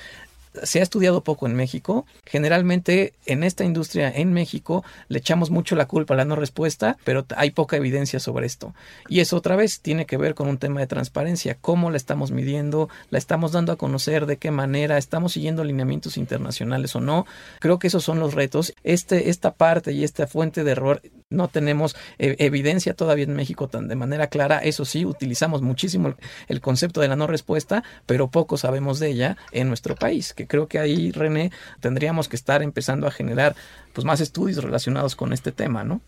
se 0.63 0.81
ha 0.81 0.83
estudiado 0.83 1.23
poco 1.23 1.47
en 1.47 1.55
México. 1.55 2.07
Generalmente 2.25 3.15
en 3.27 3.43
esta 3.43 3.65
industria 3.65 4.11
en 4.11 4.33
México 4.33 4.85
le 5.09 5.19
echamos 5.19 5.51
mucho 5.51 5.77
la 5.77 5.87
culpa 5.87 6.15
a 6.15 6.17
la 6.17 6.25
no 6.25 6.37
respuesta, 6.37 6.97
pero 7.05 7.27
hay 7.37 7.51
poca 7.51 7.77
evidencia 7.77 8.21
sobre 8.21 8.47
esto. 8.47 8.75
Y 9.09 9.21
eso 9.21 9.37
otra 9.37 9.57
vez 9.57 9.81
tiene 9.81 10.07
que 10.07 10.17
ver 10.17 10.35
con 10.35 10.49
un 10.49 10.59
tema 10.59 10.81
de 10.81 10.87
transparencia, 10.87 11.57
cómo 11.61 11.91
la 11.91 11.97
estamos 11.97 12.31
midiendo, 12.31 12.89
la 13.11 13.19
estamos 13.19 13.53
dando 13.53 13.73
a 13.73 13.77
conocer, 13.77 14.27
de 14.27 14.39
qué 14.39 14.51
manera, 14.51 14.99
estamos 14.99 15.33
siguiendo 15.33 15.65
lineamientos 15.65 16.17
internacionales 16.17 16.95
o 16.97 17.01
no. 17.01 17.27
Creo 17.61 17.79
que 17.79 17.89
esos 17.89 18.05
son 18.05 18.21
los 18.21 18.35
retos. 18.35 18.75
Este, 18.83 19.31
esta 19.31 19.55
parte 19.55 19.93
y 19.93 20.05
esta 20.05 20.27
fuente 20.27 20.65
de 20.65 20.73
error 20.73 21.03
no 21.31 21.49
tenemos 21.49 21.97
eh, 22.19 22.37
evidencia 22.39 22.95
todavía 22.95 23.25
en 23.25 23.35
México 23.35 23.69
tan 23.69 23.89
de 23.89 23.97
manera 23.97 24.27
clara. 24.27 24.59
Eso 24.59 24.85
sí, 24.85 25.05
utilizamos 25.05 25.63
muchísimo 25.63 26.15
el 26.49 26.61
concepto 26.61 27.01
de 27.01 27.09
la 27.09 27.17
no 27.17 27.27
respuesta, 27.27 27.83
pero 28.07 28.29
poco 28.29 28.57
sabemos 28.57 28.99
de 28.99 29.09
ella 29.09 29.37
en 29.53 29.69
nuestro 29.69 29.95
país 29.95 30.35
que 30.35 30.47
creo 30.47 30.69
que 30.69 30.79
ahí, 30.79 31.13
René, 31.13 31.53
tendríamos 31.81 32.29
que 32.29 32.37
estar 32.37 32.63
empezando 32.63 33.07
a 33.07 33.11
generar 33.11 33.55
pues 33.93 34.05
más 34.05 34.21
estudios 34.21 34.63
relacionados 34.63 35.17
con 35.17 35.33
este 35.33 35.53
tema, 35.53 35.85
¿no? 35.85 36.01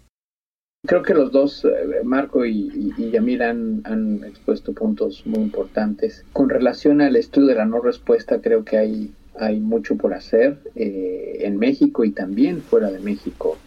Creo 0.85 1.03
que 1.03 1.15
los 1.15 1.31
dos, 1.31 1.65
eh, 1.65 2.03
Marco 2.03 2.45
y, 2.45 2.93
y, 2.99 3.11
Yamil, 3.11 3.43
han, 3.43 4.25
expuesto 4.25 4.73
puntos 4.73 5.25
muy 5.27 5.41
importantes. 5.41 6.25
Con 6.33 6.49
relación 6.49 7.01
al 7.01 7.15
estudio 7.15 7.49
de 7.49 7.55
la 7.55 7.67
no 7.67 7.81
respuesta, 7.81 8.41
creo 8.41 8.65
que 8.65 8.79
hay, 8.79 9.13
hay 9.39 9.61
mucho 9.61 9.97
por 9.97 10.13
hacer 10.13 10.59
eh, 10.75 11.39
en 11.43 11.59
México 11.59 12.05
y 12.05 12.11
también 12.11 12.63
fuera 12.63 12.91
de 12.91 12.99
México. 12.99 13.59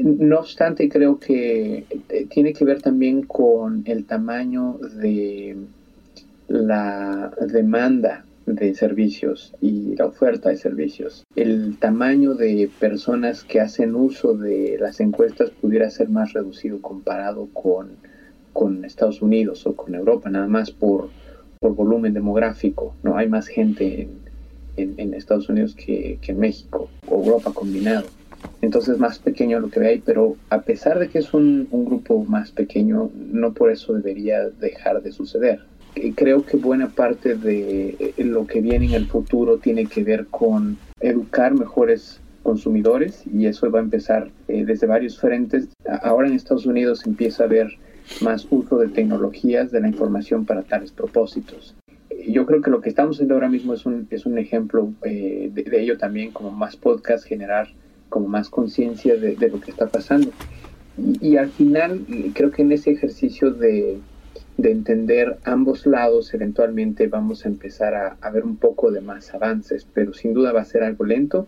Eh, 0.00 0.02
no 0.04 0.38
obstante, 0.38 0.88
creo 0.88 1.18
que 1.18 1.84
tiene 2.30 2.52
que 2.52 2.64
ver 2.64 2.80
también 2.80 3.22
con 3.22 3.82
el 3.86 4.04
tamaño 4.04 4.78
de 4.78 5.56
la 6.48 7.32
demanda 7.46 8.24
de 8.46 8.74
servicios 8.74 9.54
y 9.60 9.94
la 9.96 10.06
oferta 10.06 10.48
de 10.48 10.56
servicios. 10.56 11.24
El 11.36 11.78
tamaño 11.78 12.34
de 12.34 12.68
personas 12.80 13.44
que 13.44 13.60
hacen 13.60 13.94
uso 13.94 14.34
de 14.34 14.76
las 14.80 15.00
encuestas 15.00 15.50
pudiera 15.50 15.88
ser 15.90 16.08
más 16.08 16.32
reducido 16.32 16.80
comparado 16.80 17.46
con, 17.52 17.90
con 18.52 18.84
Estados 18.84 19.22
Unidos 19.22 19.66
o 19.66 19.76
con 19.76 19.94
Europa, 19.94 20.30
nada 20.30 20.48
más 20.48 20.70
por, 20.70 21.10
por 21.60 21.74
volumen 21.74 22.14
demográfico. 22.14 22.94
No 23.02 23.16
hay 23.16 23.28
más 23.28 23.46
gente 23.46 24.08
en, 24.76 24.94
en, 24.96 25.14
Estados 25.14 25.48
Unidos 25.48 25.74
que, 25.76 26.18
que, 26.20 26.32
en 26.32 26.40
México 26.40 26.88
o 27.06 27.16
Europa 27.16 27.52
combinado. 27.52 28.06
Entonces 28.62 28.98
más 28.98 29.18
pequeño 29.18 29.60
lo 29.60 29.70
que 29.70 29.80
ve 29.80 29.88
ahí, 29.88 30.02
pero 30.04 30.36
a 30.50 30.60
pesar 30.62 30.98
de 30.98 31.08
que 31.08 31.18
es 31.18 31.32
un, 31.34 31.68
grupo 31.70 32.24
más 32.24 32.50
pequeño, 32.52 33.10
no 33.14 33.52
por 33.52 33.70
eso 33.70 33.94
debería 33.94 34.48
dejar 34.48 35.02
de 35.02 35.12
suceder 35.12 35.60
creo 36.14 36.46
que 36.46 36.56
buena 36.56 36.88
parte 36.88 37.34
de 37.34 37.96
eh, 37.98 38.24
lo 38.24 38.46
que 38.46 38.60
viene 38.60 38.86
en 38.86 38.92
el 38.94 39.06
futuro 39.06 39.58
tiene 39.58 39.86
que 39.86 40.04
ver 40.04 40.26
con 40.26 40.78
educar 41.00 41.52
mejores 41.52 42.20
consumidores 42.42 43.22
y 43.32 43.46
eso 43.46 43.70
va 43.70 43.80
a 43.80 43.82
empezar 43.82 44.30
eh, 44.48 44.64
desde 44.64 44.86
varios 44.86 45.18
frentes. 45.18 45.68
Ahora 46.02 46.28
en 46.28 46.34
Estados 46.34 46.66
Unidos 46.66 47.06
empieza 47.06 47.42
a 47.42 47.46
haber 47.46 47.68
más 48.20 48.46
uso 48.50 48.78
de 48.78 48.88
tecnologías 48.88 49.70
de 49.70 49.80
la 49.80 49.88
información 49.88 50.44
para 50.44 50.62
tales 50.62 50.90
propósitos. 50.90 51.74
Yo 52.28 52.44
creo 52.46 52.60
que 52.60 52.70
lo 52.70 52.80
que 52.80 52.88
estamos 52.88 53.16
haciendo 53.16 53.34
ahora 53.34 53.48
mismo 53.48 53.72
es 53.72 53.86
un, 53.86 54.06
es 54.10 54.26
un 54.26 54.38
ejemplo 54.38 54.92
eh, 55.04 55.50
de, 55.52 55.80
ello 55.80 55.96
también, 55.96 56.32
como 56.32 56.50
más 56.50 56.76
podcast, 56.76 57.24
generar 57.24 57.68
como 58.10 58.28
más 58.28 58.50
conciencia 58.50 59.16
de, 59.16 59.36
lo 59.48 59.60
que 59.60 59.70
está 59.70 59.86
pasando. 59.88 60.30
y 60.98 61.38
al 61.38 61.48
final, 61.48 62.04
creo 62.34 62.50
que 62.50 62.62
en 62.62 62.72
ese 62.72 62.90
ejercicio 62.90 63.52
de, 63.52 64.00
de 64.60 64.70
entender 64.70 65.38
ambos 65.44 65.86
lados, 65.86 66.34
eventualmente 66.34 67.06
vamos 67.06 67.44
a 67.44 67.48
empezar 67.48 67.94
a, 68.20 68.30
ver 68.30 68.44
un 68.44 68.56
poco 68.56 68.90
de 68.90 69.00
más 69.00 69.32
avances, 69.34 69.86
pero 69.92 70.12
sin 70.12 70.34
duda 70.34 70.52
va 70.52 70.60
a 70.60 70.64
ser 70.64 70.82
algo 70.82 71.04
lento, 71.04 71.46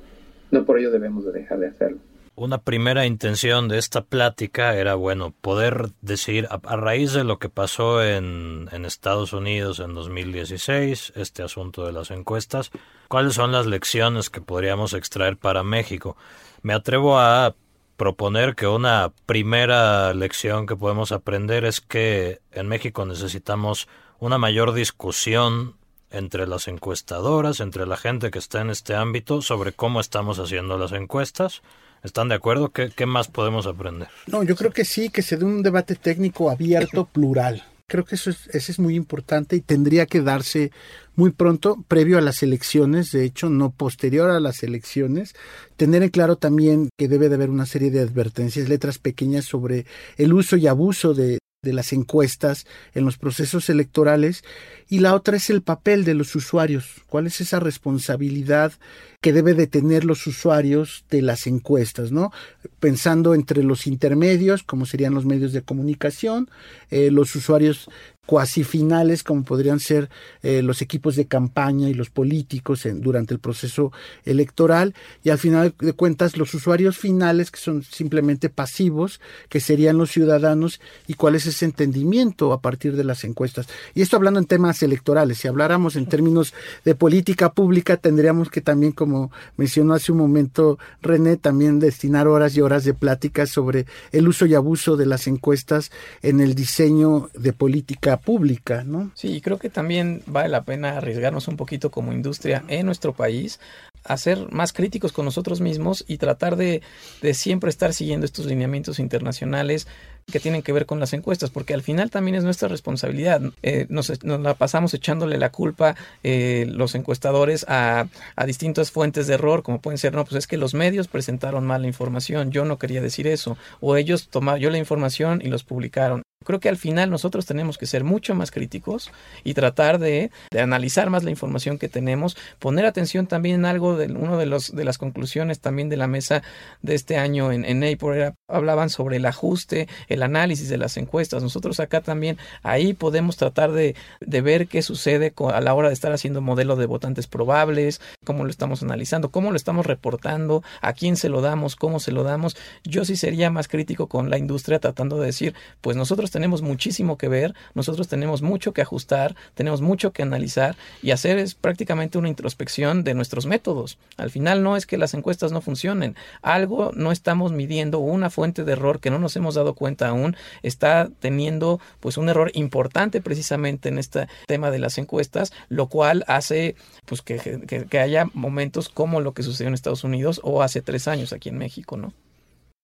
no 0.51 0.65
por 0.65 0.79
ello 0.79 0.91
debemos 0.91 1.25
de 1.27 1.33
dejar 1.33 1.59
de 1.59 1.67
hacerlo. 1.67 1.99
Una 2.35 2.59
primera 2.59 3.05
intención 3.05 3.69
de 3.69 3.77
esta 3.77 4.01
plática 4.05 4.75
era, 4.75 4.95
bueno, 4.95 5.35
poder 5.43 5.91
decir, 6.01 6.49
a, 6.51 6.77
raíz 6.77 7.13
de 7.13 7.25
lo 7.25 7.39
que 7.39 7.51
pasó 7.51 8.03
en, 8.03 8.71
en 8.73 8.87
Estados 8.87 9.35
Unidos 9.35 9.81
en 9.81 9.95
2016, 9.95 11.13
este 11.15 11.43
asunto 11.43 11.85
de 11.85 11.93
las 11.93 12.11
encuestas, 12.11 12.71
cuáles 13.09 13.35
son 13.35 13.53
las 13.53 13.67
lecciones 13.67 14.31
que 14.31 14.41
podríamos 14.41 14.95
extraer 14.95 15.37
para 15.37 15.63
México. 15.63 16.17
Me 16.63 16.73
atrevo 16.73 17.19
a 17.19 17.55
proponer 17.99 18.55
que 18.55 18.67
una 18.67 19.13
primera 19.27 20.15
lección 20.15 20.67
que 20.67 20.75
podemos 20.75 21.13
aprender 21.13 21.67
es 21.67 21.83
que 21.83 22.41
en 22.51 22.67
México 22.67 23.05
necesitamos 23.05 23.89
una 24.19 24.39
mayor 24.39 24.73
discusión 24.73 25.77
entre 26.11 26.47
las 26.47 26.67
encuestadoras, 26.67 27.61
entre 27.61 27.87
la 27.87 27.97
gente 27.97 28.31
que 28.31 28.39
está 28.39 28.61
en 28.63 28.71
este 28.71 28.95
ámbito 28.95 29.43
sobre 29.43 29.73
cómo 29.73 30.01
estamos 30.01 30.39
haciendo 30.39 30.79
las 30.79 30.93
encuestas. 30.93 31.63
¿Están 32.03 32.29
de 32.29 32.35
acuerdo? 32.35 32.71
¿Qué, 32.71 32.91
qué 32.95 33.07
más 33.07 33.29
podemos 33.29 33.67
aprender? 33.67 34.09
No, 34.27 34.43
yo 34.43 34.57
creo 34.57 34.73
que 34.73 34.85
sí, 34.85 35.11
que 35.11 35.23
se 35.23 35.37
dé 35.37 35.45
un 35.45 35.63
debate 35.63 35.95
técnico 35.95 36.51
abierto, 36.51 37.05
plural 37.07 37.65
Creo 37.93 38.07
que 38.07 38.15
eso 38.15 38.31
es, 38.31 38.49
eso 38.55 38.73
es 38.73 38.79
muy 38.79 38.95
importante 38.95 39.55
y 39.55 39.61
tendría 39.61 40.07
que 40.07 40.23
darse 40.23 40.73
muy 41.15 41.31
pronto, 41.31 41.85
previo 41.89 42.17
a 42.17 42.23
las 42.23 42.43
elecciones, 42.43 43.13
de 43.13 43.27
hecho, 43.27 43.51
no 43.51 43.71
posterior 43.71 44.31
a 44.31 44.41
las 44.41 44.63
elecciones. 44.63 45.35
Tener 45.77 46.03
en 46.03 46.09
claro 46.09 46.37
también 46.37 46.89
que 46.97 47.07
debe 47.07 47.29
de 47.29 47.35
haber 47.35 47.51
una 47.51 47.67
serie 47.67 47.91
de 47.91 48.01
advertencias, 48.01 48.71
letras 48.71 48.97
pequeñas 48.97 49.45
sobre 49.45 49.85
el 50.17 50.33
uso 50.33 50.57
y 50.57 50.69
abuso 50.69 51.13
de, 51.13 51.39
de 51.63 51.73
las 51.73 51.93
encuestas 51.93 52.67
en 52.93 53.05
los 53.05 53.19
procesos 53.19 53.71
electorales 53.71 54.43
y 54.89 54.99
la 54.99 55.15
otra 55.15 55.37
es 55.37 55.49
el 55.49 55.63
papel 55.63 56.05
de 56.05 56.15
los 56.15 56.35
usuarios. 56.35 56.87
¿Cuál 57.07 57.29
es 57.29 57.41
esa 57.41 57.61
responsabilidad 57.61 58.73
que 59.21 59.33
debe 59.33 59.55
de 59.55 59.69
tener 59.69 60.05
los 60.05 60.27
usuarios 60.27 61.05
de 61.09 61.23
las 61.23 61.47
encuestas, 61.47 62.11
¿no? 62.11 62.33
Pensando 62.81 63.33
entre 63.33 63.63
los 63.63 63.87
intermedios, 63.87 64.65
como 64.65 64.87
serían 64.87 65.15
los 65.15 65.25
medios 65.25 65.53
de 65.53 65.63
comunicación, 65.63 66.51
eh, 66.91 67.13
los 67.13 67.33
usuarios 67.37 67.89
cuasi 68.25 68.63
finales 68.63 69.25
como 69.25 69.43
podrían 69.43 69.81
ser 69.81 70.09
eh, 70.43 70.63
los 70.63 70.81
equipos 70.81 71.17
de 71.17 71.27
campaña 71.27 71.89
y 71.89 71.95
los 71.95 72.09
políticos 72.09 72.87
en, 72.87 73.01
durante 73.01 73.35
el 73.35 73.41
proceso 73.41 73.91
electoral. 74.25 74.95
Y 75.25 75.31
al 75.31 75.39
final 75.39 75.75
de 75.81 75.93
cuentas 75.93 76.37
los 76.37 76.55
usuarios 76.55 76.97
finales 76.97 77.51
que 77.51 77.59
son 77.59 77.83
simplemente 77.83 78.49
pasivos 78.49 79.21
que 79.49 79.59
serían 79.59 79.99
los 79.99 80.13
ciudadanos 80.13 80.81
y 81.09 81.15
cuál 81.15 81.35
es 81.35 81.47
ese 81.47 81.65
entendimiento 81.65 82.53
a 82.53 82.61
partir 82.61 82.97
de 82.97 83.03
las 83.03 83.25
encuestas. 83.25 83.67
Y 83.93 84.03
esto 84.03 84.17
hablando 84.17 84.39
en 84.39 84.47
temas 84.47 84.83
electorales. 84.85 85.39
Si 85.39 85.49
habláramos 85.49 85.97
en 85.97 86.07
términos 86.07 86.55
de 86.85 86.95
política 86.95 87.53
pública 87.53 87.97
tendríamos 87.97 88.51
que 88.51 88.61
también 88.61 88.93
como 88.93 89.33
mencionó 89.57 89.95
hace 89.95 90.13
un 90.13 90.19
momento 90.19 90.79
René 91.01 91.37
también 91.39 91.81
destinar 91.81 92.29
horas 92.29 92.57
y 92.57 92.61
horas 92.61 92.85
de 92.85 92.95
pláticas 92.95 93.51
sobre 93.51 93.87
el 94.13 94.29
uso 94.29 94.47
y 94.47 94.55
abuso 94.55 94.97
de 94.97 95.07
las 95.07 95.27
encuestas 95.27 95.91
en 96.23 96.41
el 96.41 96.55
diseño 96.55 97.29
de 97.35 97.53
política 97.53 98.12
pública, 98.21 98.85
¿no? 98.85 99.11
Sí, 99.15 99.41
creo 99.41 99.59
que 99.59 99.71
también 99.71 100.23
vale 100.27 100.49
la 100.49 100.65
pena 100.65 100.97
arriesgarnos 100.97 101.49
un 101.49 101.57
poquito 101.57 101.91
como 101.91 102.13
industria 102.13 102.65
en 102.69 102.87
nuestro 102.87 103.13
país 103.13 103.61
a 104.05 104.17
ser 104.17 104.51
más 104.51 104.73
críticos 104.73 105.13
con 105.13 105.25
nosotros 105.25 105.61
mismos 105.61 106.05
y 106.09 106.19
tratar 106.19 106.57
de, 106.57 106.83
de 107.21 107.35
siempre 107.35 107.71
estar 107.71 107.93
siguiendo 107.95 108.27
estos 108.27 108.47
lineamientos 108.47 108.99
internacionales 108.99 109.87
que 110.31 110.41
tienen 110.41 110.63
que 110.63 110.73
ver 110.73 110.87
con 110.87 111.01
las 111.01 111.13
encuestas, 111.13 111.51
porque 111.51 111.75
al 111.75 111.83
final 111.83 112.11
también 112.11 112.37
es 112.37 112.45
nuestra 112.45 112.69
responsabilidad. 112.69 113.41
Eh, 113.63 113.87
nos, 113.89 114.13
la 114.25 114.55
pasamos 114.55 114.95
echándole 114.95 115.37
la 115.37 115.51
culpa 115.51 115.97
eh, 116.23 116.67
los 116.69 116.95
encuestadores 116.95 117.65
a, 117.69 118.07
a, 118.37 118.47
distintas 118.47 118.91
fuentes 118.91 119.27
de 119.27 119.35
error, 119.35 119.63
como 119.63 119.81
pueden 119.81 119.99
ser, 119.99 120.15
no, 120.15 120.25
pues 120.25 120.37
es 120.37 120.47
que 120.47 120.57
los 120.57 120.75
medios 120.75 121.09
presentaron 121.09 121.67
mal 121.67 121.83
la 121.83 121.89
información, 121.89 122.51
yo 122.51 122.65
no 122.65 122.79
quería 122.79 123.03
decir 123.03 123.27
eso, 123.27 123.57
o 123.81 123.97
ellos 123.97 124.29
tomaron 124.29 124.61
yo 124.61 124.71
la 124.71 124.79
información 124.79 125.41
y 125.45 125.49
los 125.49 125.65
publicaron. 125.65 126.23
Creo 126.45 126.61
que 126.61 126.69
al 126.69 126.77
final 126.77 127.11
nosotros 127.11 127.47
tenemos 127.47 127.79
que 127.79 127.87
ser 127.87 128.05
mucho 128.05 128.35
más 128.35 128.51
críticos 128.51 129.11
y 129.45 129.55
tratar 129.55 129.99
de, 129.99 130.31
de, 130.51 130.61
analizar 130.61 131.11
más 131.11 131.25
la 131.25 131.31
información 131.31 131.79
que 131.79 131.89
tenemos, 131.89 132.37
poner 132.59 132.87
atención 132.87 133.27
también 133.27 133.57
en 133.57 133.65
algo 133.65 133.97
de 133.97 134.07
uno 134.07 134.39
de 134.39 134.47
los 134.47 134.75
de 134.75 134.85
las 134.85 134.99
conclusiones 134.99 135.61
también 135.61 135.89
de 135.89 135.97
la 135.97 136.07
mesa 136.07 136.43
de 136.83 136.95
este 136.95 137.17
año 137.17 137.53
en, 137.53 137.65
en 137.65 137.81
NAPOR 137.81 138.35
hablaban 138.49 138.91
sobre 138.91 139.17
el 139.17 139.27
ajuste, 139.27 139.89
el 140.09 140.23
análisis 140.23 140.69
de 140.69 140.79
las 140.79 140.97
encuestas. 140.97 141.43
Nosotros 141.43 141.81
acá 141.81 142.01
también 142.01 142.39
ahí 142.63 142.93
podemos 142.93 143.37
tratar 143.37 143.73
de, 143.73 143.95
de 144.21 144.41
ver 144.41 144.69
qué 144.69 144.83
sucede 144.83 145.33
a 145.53 145.61
la 145.61 145.75
hora 145.75 145.89
de 145.89 145.95
estar 145.95 146.13
haciendo 146.13 146.41
modelo 146.41 146.77
de 146.77 146.87
votantes 146.87 147.27
probables, 147.27 148.01
cómo 148.25 148.45
lo 148.45 148.51
estamos 148.51 148.83
analizando, 148.83 149.31
cómo 149.31 149.51
lo 149.51 149.57
estamos 149.57 149.87
reportando, 149.87 150.63
a 150.81 150.93
quién 150.93 151.17
se 151.17 151.29
lo 151.29 151.41
damos, 151.41 151.77
cómo 151.77 152.01
se 152.01 152.13
lo 152.13 152.23
damos. 152.23 152.57
Yo 152.85 153.05
sí 153.05 153.17
sería 153.17 153.51
más 153.51 153.69
crítico 153.69 154.09
con 154.09 154.31
la 154.31 154.39
industria 154.39 154.79
tratando 154.79 155.19
de 155.19 155.27
decir, 155.27 155.55
pues 155.81 155.97
nosotros 155.97 156.31
tenemos 156.33 156.63
muchísimo 156.63 157.17
que 157.17 157.29
ver, 157.29 157.55
nosotros 157.75 158.09
tenemos 158.09 158.43
mucho 158.43 158.73
que 158.73 158.83
ajustar, 158.83 159.37
tenemos 159.55 159.81
mucho 159.81 160.13
que 160.13 160.23
analizar 160.23 160.77
y 161.03 161.13
hacer 161.13 161.39
es 161.39 161.55
prácticamente 161.55 162.19
una 162.19 162.29
introspección 162.29 163.05
de 163.05 163.15
nuestros 163.15 163.47
métodos. 163.47 163.99
Al 164.17 164.31
final 164.31 164.63
no 164.63 164.77
es 164.77 164.87
que 164.87 164.99
las 164.99 165.15
encuestas 165.15 165.53
no 165.53 165.61
funcionen, 165.61 166.17
algo 166.43 166.91
no 166.95 167.13
estamos 167.13 167.53
midiendo, 167.53 167.99
una 168.01 168.31
fuente 168.31 168.65
de 168.65 168.73
error 168.73 168.99
que 168.99 169.11
no 169.11 169.19
nos 169.19 169.37
hemos 169.37 169.55
dado 169.55 169.75
cuenta 169.75 170.09
aún 170.09 170.37
está 170.63 171.09
teniendo 171.21 171.81
pues 172.01 172.17
un 172.17 172.29
error 172.29 172.51
importante 172.55 173.21
precisamente 173.21 173.89
en 173.89 173.99
este 173.99 174.27
tema 174.47 174.71
de 174.71 174.79
las 174.79 174.99
encuestas, 174.99 175.53
lo 175.69 175.87
cual 175.89 176.25
hace 176.27 176.75
pues 177.05 177.23
que, 177.23 177.39
que, 177.67 177.85
que 177.87 177.99
haya 177.99 178.27
momentos 178.35 178.89
como 178.89 179.21
lo 179.21 179.35
que 179.35 179.43
sucedió 179.43 179.69
en 179.69 179.75
Estados 179.75 180.05
Unidos 180.05 180.41
o 180.43 180.63
hace 180.63 180.83
tres 180.83 181.09
años 181.09 181.33
aquí 181.33 181.51
en 181.51 181.59
México, 181.59 181.97
¿no? 181.97 182.13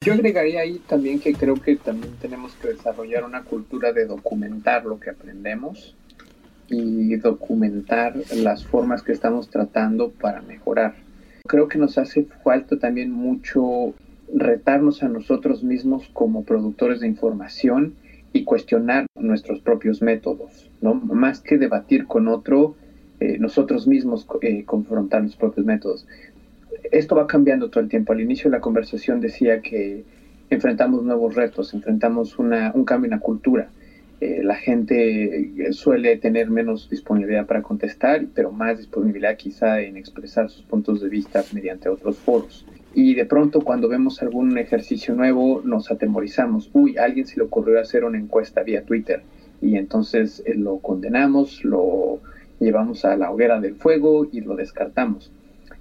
Yo 0.09 0.15
agregaría 0.15 0.61
ahí 0.61 0.81
también 0.87 1.21
que 1.21 1.35
creo 1.35 1.57
que 1.57 1.77
también 1.77 2.15
tenemos 2.19 2.55
que 2.55 2.69
desarrollar 2.69 3.25
una 3.25 3.43
cultura 3.43 3.93
de 3.93 4.07
documentar 4.07 4.87
lo 4.87 4.99
que 4.99 5.11
aprendemos 5.11 5.95
y 6.69 7.15
documentar 7.17 8.15
las 8.35 8.65
formas 8.65 9.03
que 9.03 9.13
estamos 9.13 9.51
tratando 9.51 10.11
para 10.11 10.41
mejorar. 10.41 10.95
Creo 11.47 11.69
que 11.69 11.77
nos 11.77 11.99
hace 11.99 12.25
falta 12.43 12.79
también 12.79 13.13
mucho 13.13 13.93
retarnos 14.35 15.03
a 15.03 15.11
nosotros 15.11 15.63
mismos 15.63 16.09
como 16.15 16.43
productores 16.43 17.01
de 17.01 17.07
información 17.07 17.95
y 18.33 18.45
cuestionar 18.45 19.05
nuestros 19.15 19.61
propios 19.61 20.01
métodos, 20.01 20.71
¿no? 20.81 20.95
Más 20.95 21.41
que 21.41 21.59
debatir 21.59 22.07
con 22.07 22.29
otro, 22.29 22.77
eh, 23.21 23.37
nosotros 23.39 23.87
mismos 23.87 24.27
eh, 24.41 24.65
confrontar 24.65 25.21
nuestros 25.21 25.41
propios 25.51 25.67
métodos 25.67 26.07
esto 26.93 27.15
va 27.15 27.27
cambiando 27.27 27.71
todo 27.71 27.81
el 27.81 27.89
tiempo. 27.89 28.13
Al 28.13 28.21
inicio 28.21 28.51
de 28.51 28.57
la 28.57 28.61
conversación 28.61 29.21
decía 29.21 29.61
que 29.61 30.05
enfrentamos 30.51 31.03
nuevos 31.05 31.35
retos, 31.35 31.75
enfrentamos 31.75 32.39
una, 32.39 32.73
un 32.75 32.85
cambio 32.85 33.07
en 33.07 33.13
la 33.13 33.21
cultura. 33.21 33.71
Eh, 34.21 34.41
la 34.43 34.57
gente 34.57 35.53
suele 35.71 36.17
tener 36.17 36.51
menos 36.51 36.91
disponibilidad 36.91 37.47
para 37.47 37.63
contestar, 37.63 38.27
pero 38.35 38.51
más 38.51 38.79
disponibilidad 38.79 39.37
quizá 39.37 39.81
en 39.81 39.97
expresar 39.97 40.51
sus 40.51 40.65
puntos 40.65 41.01
de 41.01 41.09
vista 41.09 41.45
mediante 41.53 41.89
otros 41.89 42.19
foros. 42.19 42.67
Y 42.95 43.15
de 43.15 43.27
pronto 43.27 43.61
cuando 43.61 43.89
vemos 43.89 44.21
algún 44.23 44.59
ejercicio 44.59 45.15
nuevo 45.15 45.63
nos 45.65 45.91
atemorizamos. 45.91 46.71
Uy, 46.73 46.97
alguien 46.97 47.27
se 47.27 47.37
le 47.37 47.45
ocurrió 47.45 47.81
hacer 47.81 48.05
una 48.05 48.19
encuesta 48.19 48.63
vía 48.63 48.83
Twitter 48.83 49.23
y 49.61 49.77
entonces 49.77 50.43
eh, 50.47 50.55
lo 50.55 50.79
condenamos, 50.79 51.65
lo 51.65 52.21
llevamos 52.59 53.05
a 53.05 53.17
la 53.17 53.31
hoguera 53.31 53.61
del 53.61 53.77
fuego 53.77 54.27
y 54.33 54.41
lo 54.41 54.57
descartamos 54.57 55.31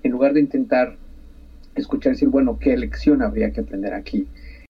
en 0.03 0.11
lugar 0.11 0.33
de 0.33 0.41
intentar 0.41 0.95
escuchar 1.75 2.13
decir, 2.13 2.29
bueno, 2.29 2.57
¿qué 2.59 2.75
lección 2.77 3.21
habría 3.21 3.51
que 3.51 3.61
aprender 3.61 3.93
aquí? 3.93 4.27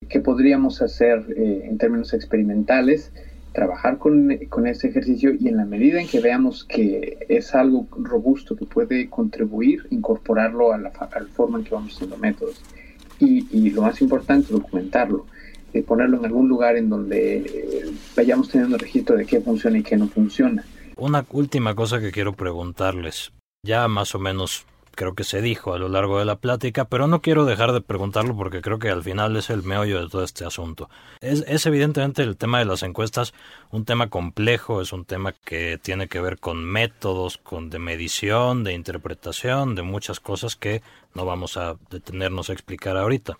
¿Qué 0.09 0.19
podríamos 0.19 0.81
hacer 0.81 1.25
eh, 1.35 1.63
en 1.65 1.77
términos 1.77 2.13
experimentales? 2.13 3.11
Trabajar 3.53 3.97
con, 3.97 4.37
con, 4.49 4.67
ese 4.67 4.89
ejercicio 4.89 5.33
y 5.33 5.47
en 5.47 5.57
la 5.57 5.65
medida 5.65 5.99
en 5.99 6.07
que 6.07 6.19
veamos 6.19 6.63
que 6.63 7.25
es 7.27 7.55
algo 7.55 7.87
robusto 7.97 8.55
que 8.55 8.65
puede 8.65 9.09
contribuir, 9.09 9.87
incorporarlo 9.89 10.73
a 10.73 10.77
la, 10.77 10.89
a 10.89 11.19
la 11.19 11.27
forma 11.27 11.57
en 11.57 11.63
que 11.63 11.73
vamos 11.73 11.95
haciendo 11.95 12.17
métodos. 12.17 12.61
Y, 13.19 13.47
y 13.51 13.71
lo 13.71 13.81
más 13.81 13.99
importante, 14.01 14.53
documentarlo. 14.53 15.25
Eh, 15.73 15.83
ponerlo 15.83 16.17
en 16.17 16.25
algún 16.25 16.47
lugar 16.47 16.77
en 16.77 16.89
donde 16.89 17.37
eh, 17.37 17.91
vayamos 18.15 18.49
teniendo 18.49 18.77
registro 18.77 19.17
de 19.17 19.25
qué 19.25 19.41
funciona 19.41 19.77
y 19.77 19.83
qué 19.83 19.97
no 19.97 20.07
funciona. 20.07 20.63
Una 20.95 21.25
última 21.31 21.75
cosa 21.75 21.99
que 21.99 22.11
quiero 22.11 22.33
preguntarles. 22.33 23.31
Ya 23.63 23.87
más 23.87 24.15
o 24.15 24.19
menos 24.19 24.65
creo 24.97 25.13
que 25.13 25.23
se 25.23 25.41
dijo 25.41 25.73
a 25.73 25.79
lo 25.79 25.87
largo 25.87 26.17
de 26.19 26.25
la 26.25 26.39
plática, 26.39 26.85
pero 26.85 27.07
no 27.07 27.21
quiero 27.21 27.45
dejar 27.45 27.71
de 27.71 27.81
preguntarlo 27.81 28.35
porque 28.35 28.61
creo 28.61 28.79
que 28.79 28.89
al 28.89 29.03
final 29.03 29.37
es 29.37 29.51
el 29.51 29.61
meollo 29.61 30.01
de 30.01 30.09
todo 30.09 30.23
este 30.23 30.43
asunto. 30.43 30.89
Es, 31.21 31.45
es, 31.47 31.65
evidentemente 31.67 32.23
el 32.23 32.35
tema 32.35 32.59
de 32.59 32.65
las 32.65 32.81
encuestas 32.81 33.33
un 33.71 33.85
tema 33.85 34.09
complejo, 34.09 34.81
es 34.81 34.91
un 34.91 35.05
tema 35.05 35.33
que 35.33 35.77
tiene 35.77 36.07
que 36.07 36.19
ver 36.19 36.39
con 36.39 36.65
métodos, 36.65 37.37
con 37.37 37.69
de 37.69 37.79
medición, 37.79 38.63
de 38.63 38.73
interpretación, 38.73 39.75
de 39.75 39.83
muchas 39.83 40.19
cosas 40.19 40.55
que 40.55 40.81
no 41.13 41.25
vamos 41.25 41.57
a 41.57 41.77
detenernos 41.91 42.49
a 42.49 42.53
explicar 42.53 42.97
ahorita. 42.97 43.37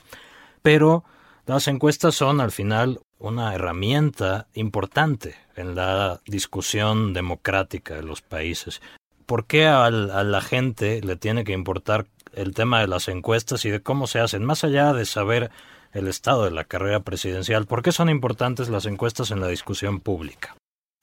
Pero 0.62 1.04
las 1.48 1.68
encuestas 1.68 2.14
son 2.14 2.40
al 2.40 2.52
final 2.52 3.00
una 3.18 3.56
herramienta 3.56 4.48
importante 4.54 5.36
en 5.56 5.74
la 5.74 6.22
discusión 6.28 7.14
democrática 7.14 7.96
de 7.96 8.04
los 8.04 8.22
países. 8.22 8.80
¿Por 9.28 9.46
qué 9.46 9.68
a 9.68 9.92
la 9.92 10.42
gente 10.42 11.02
le 11.04 11.18
tiene 11.18 11.44
que 11.44 11.52
importar 11.52 12.08
el 12.34 12.56
tema 12.56 12.80
de 12.80 12.88
las 12.88 13.08
encuestas 13.10 13.66
y 13.66 13.70
de 13.70 13.82
cómo 13.82 14.08
se 14.08 14.20
hacen? 14.20 14.44
Más 14.44 14.64
allá 14.64 14.94
de 14.94 15.06
saber 15.06 15.52
el 15.92 16.08
estado 16.08 16.46
de 16.46 16.52
la 16.52 16.64
carrera 16.64 17.02
presidencial, 17.02 17.66
¿por 17.66 17.84
qué 17.84 17.92
son 17.92 18.10
importantes 18.10 18.70
las 18.70 18.86
encuestas 18.86 19.30
en 19.30 19.42
la 19.42 19.48
discusión 19.48 20.00
pública? 20.00 20.56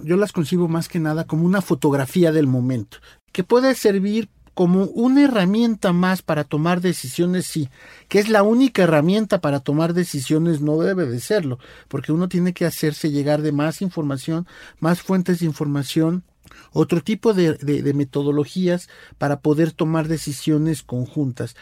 Yo 0.02 0.16
las 0.16 0.32
concibo 0.32 0.66
más 0.66 0.88
que 0.88 0.98
nada 0.98 1.24
como 1.24 1.44
una 1.44 1.60
fotografía 1.60 2.32
del 2.32 2.48
momento, 2.48 2.98
que 3.30 3.44
puede 3.44 3.74
servir 3.74 4.28
como 4.54 4.84
una 4.84 5.24
herramienta 5.24 5.92
más 5.92 6.22
para 6.22 6.44
tomar 6.44 6.80
decisiones, 6.80 7.46
sí, 7.46 7.68
que 8.08 8.20
es 8.20 8.28
la 8.28 8.42
única 8.42 8.84
herramienta 8.84 9.40
para 9.40 9.60
tomar 9.60 9.92
decisiones, 9.92 10.60
no 10.60 10.78
debe 10.78 11.06
de 11.06 11.20
serlo, 11.20 11.58
porque 11.88 12.12
uno 12.12 12.28
tiene 12.28 12.54
que 12.54 12.64
hacerse 12.64 13.10
llegar 13.10 13.42
de 13.42 13.52
más 13.52 13.82
información, 13.82 14.46
más 14.78 15.02
fuentes 15.02 15.40
de 15.40 15.46
información, 15.46 16.24
otro 16.72 17.00
tipo 17.02 17.34
de, 17.34 17.54
de, 17.54 17.94
metodologías 17.94 18.88
para 19.18 19.40
poder 19.40 19.72
tomar 19.72 20.08
decisiones 20.08 20.82
conjuntas. 20.82 21.56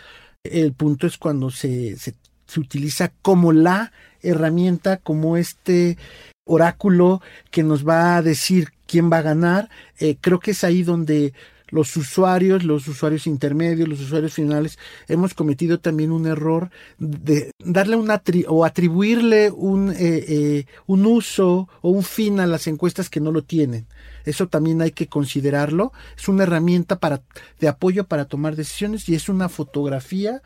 El 0.44 0.72
punto 0.72 1.06
es 1.06 1.18
cuando 1.18 1.50
se, 1.50 1.96
se 1.96 2.14
se 2.52 2.60
utiliza 2.60 3.12
como 3.22 3.52
la 3.52 3.92
herramienta, 4.20 4.98
como 4.98 5.36
este 5.36 5.96
oráculo 6.44 7.22
que 7.50 7.62
nos 7.62 7.86
va 7.86 8.16
a 8.16 8.22
decir 8.22 8.68
quién 8.86 9.10
va 9.10 9.18
a 9.18 9.22
ganar. 9.22 9.70
Eh, 9.98 10.16
creo 10.20 10.38
que 10.38 10.50
es 10.50 10.62
ahí 10.62 10.82
donde 10.82 11.32
los 11.68 11.96
usuarios, 11.96 12.64
los 12.64 12.86
usuarios 12.86 13.26
intermedios, 13.26 13.88
los 13.88 14.00
usuarios 14.00 14.34
finales, 14.34 14.78
hemos 15.08 15.32
cometido 15.32 15.80
también 15.80 16.12
un 16.12 16.26
error 16.26 16.70
de 16.98 17.52
darle 17.58 17.96
una 17.96 18.22
o 18.48 18.66
atribuirle 18.66 19.50
un, 19.50 19.90
eh, 19.90 19.96
eh, 19.98 20.66
un 20.86 21.06
uso 21.06 21.70
o 21.80 21.90
un 21.90 22.02
fin 22.02 22.40
a 22.40 22.46
las 22.46 22.66
encuestas 22.66 23.08
que 23.08 23.20
no 23.20 23.32
lo 23.32 23.42
tienen. 23.42 23.86
Eso 24.24 24.48
también 24.48 24.80
hay 24.82 24.92
que 24.92 25.08
considerarlo. 25.08 25.92
Es 26.16 26.28
una 26.28 26.44
herramienta 26.44 26.98
para, 26.98 27.22
de 27.60 27.68
apoyo 27.68 28.04
para 28.04 28.24
tomar 28.24 28.56
decisiones 28.56 29.08
y 29.08 29.14
es 29.14 29.28
una 29.28 29.48
fotografía 29.48 30.42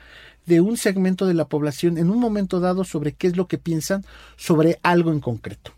de 0.46 0.60
un 0.60 0.76
segmento 0.76 1.26
de 1.26 1.34
la 1.34 1.48
población 1.48 1.98
en 1.98 2.10
un 2.10 2.18
momento 2.18 2.60
dado 2.60 2.84
sobre 2.84 3.12
qué 3.12 3.26
es 3.26 3.36
lo 3.36 3.48
que 3.48 3.58
piensan 3.58 4.04
sobre 4.36 4.78
algo 4.82 5.12
en 5.12 5.20
concreto. 5.20 5.75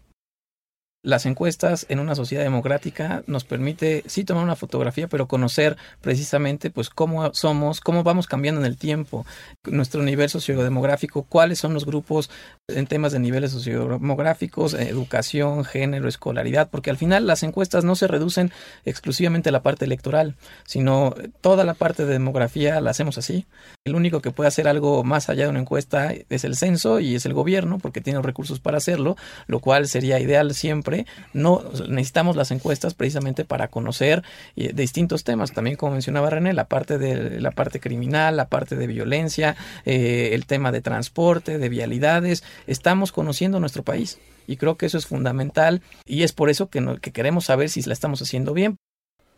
Las 1.04 1.26
encuestas 1.26 1.86
en 1.88 2.00
una 2.00 2.16
sociedad 2.16 2.42
democrática 2.42 3.22
nos 3.28 3.44
permite 3.44 4.02
sí 4.08 4.24
tomar 4.24 4.42
una 4.42 4.56
fotografía, 4.56 5.06
pero 5.06 5.28
conocer 5.28 5.76
precisamente 6.00 6.70
pues 6.70 6.90
cómo 6.90 7.32
somos, 7.34 7.80
cómo 7.80 8.02
vamos 8.02 8.26
cambiando 8.26 8.60
en 8.60 8.66
el 8.66 8.76
tiempo, 8.76 9.24
nuestro 9.62 10.02
nivel 10.02 10.28
sociodemográfico, 10.28 11.22
cuáles 11.22 11.60
son 11.60 11.72
los 11.72 11.86
grupos 11.86 12.30
en 12.66 12.88
temas 12.88 13.12
de 13.12 13.20
niveles 13.20 13.52
sociodemográficos, 13.52 14.74
educación, 14.74 15.64
género, 15.64 16.08
escolaridad, 16.08 16.68
porque 16.68 16.90
al 16.90 16.96
final 16.96 17.28
las 17.28 17.44
encuestas 17.44 17.84
no 17.84 17.94
se 17.94 18.08
reducen 18.08 18.50
exclusivamente 18.84 19.50
a 19.50 19.52
la 19.52 19.62
parte 19.62 19.84
electoral, 19.84 20.34
sino 20.66 21.14
toda 21.40 21.62
la 21.62 21.74
parte 21.74 22.06
de 22.06 22.14
demografía 22.14 22.80
la 22.80 22.90
hacemos 22.90 23.18
así. 23.18 23.46
El 23.84 23.94
único 23.94 24.20
que 24.20 24.32
puede 24.32 24.48
hacer 24.48 24.66
algo 24.66 25.04
más 25.04 25.28
allá 25.28 25.44
de 25.44 25.50
una 25.50 25.60
encuesta 25.60 26.12
es 26.28 26.42
el 26.42 26.56
censo 26.56 26.98
y 26.98 27.14
es 27.14 27.24
el 27.24 27.34
gobierno, 27.34 27.78
porque 27.78 28.00
tiene 28.00 28.16
los 28.16 28.26
recursos 28.26 28.58
para 28.58 28.78
hacerlo, 28.78 29.16
lo 29.46 29.60
cual 29.60 29.86
sería 29.86 30.18
ideal 30.18 30.54
siempre 30.54 30.87
no 31.32 31.62
necesitamos 31.88 32.36
las 32.36 32.50
encuestas 32.50 32.94
precisamente 32.94 33.44
para 33.44 33.68
conocer 33.68 34.22
eh, 34.56 34.72
distintos 34.74 35.24
temas. 35.24 35.52
También, 35.52 35.76
como 35.76 35.92
mencionaba 35.92 36.30
René, 36.30 36.52
la 36.52 36.66
parte 36.66 36.98
de 36.98 37.40
la 37.40 37.50
parte 37.50 37.80
criminal, 37.80 38.36
la 38.36 38.48
parte 38.48 38.76
de 38.76 38.86
violencia, 38.86 39.56
eh, 39.84 40.30
el 40.32 40.46
tema 40.46 40.72
de 40.72 40.80
transporte, 40.80 41.58
de 41.58 41.68
vialidades. 41.68 42.44
Estamos 42.66 43.12
conociendo 43.12 43.60
nuestro 43.60 43.82
país 43.82 44.18
y 44.46 44.56
creo 44.56 44.76
que 44.76 44.86
eso 44.86 44.98
es 44.98 45.06
fundamental 45.06 45.82
y 46.06 46.22
es 46.22 46.32
por 46.32 46.50
eso 46.50 46.68
que, 46.68 46.84
que 47.00 47.12
queremos 47.12 47.44
saber 47.46 47.68
si 47.68 47.82
la 47.82 47.92
estamos 47.92 48.22
haciendo 48.22 48.54
bien. 48.54 48.76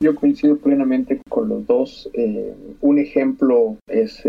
Yo 0.01 0.15
coincido 0.15 0.57
plenamente 0.57 1.21
con 1.29 1.49
los 1.49 1.67
dos. 1.67 2.09
Eh, 2.15 2.55
un 2.81 2.99
ejemplo 2.99 3.77
es 3.87 4.25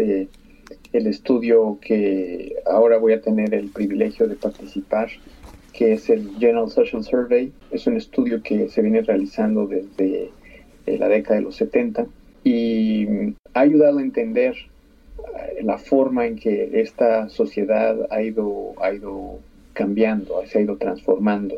el 0.94 1.08
estudio 1.08 1.80
que 1.82 2.56
ahora 2.70 2.98
voy 2.98 3.14
a 3.14 3.22
tener 3.22 3.54
el 3.54 3.70
privilegio 3.70 4.28
de 4.28 4.36
participar 4.36 5.10
que 5.74 5.94
es 5.94 6.10
el 6.10 6.30
General 6.38 6.70
Social 6.70 7.04
Survey. 7.04 7.52
Es 7.72 7.88
un 7.88 7.98
estudio 7.98 8.42
que 8.42 8.70
se 8.70 8.82
viene 8.82 9.02
realizando 9.02 9.68
desde 9.68 10.30
eh, 10.86 10.98
la 10.98 11.08
década 11.08 11.36
de 11.36 11.42
los 11.42 11.56
70 11.56 12.08
y 12.44 13.06
mm, 13.08 13.36
ha 13.54 13.60
ayudado 13.62 14.00
a 14.00 14.02
entender 14.02 14.56
eh, 14.56 15.64
la 15.64 15.78
forma 15.78 16.26
en 16.26 16.38
que 16.38 16.82
esta 16.82 17.30
sociedad 17.30 18.08
ha 18.10 18.22
ido, 18.22 18.74
ha 18.82 18.94
ido 18.94 19.40
cambiando, 19.74 20.40
ha 20.40 20.60
ido 20.60 20.78
transformando. 20.78 21.56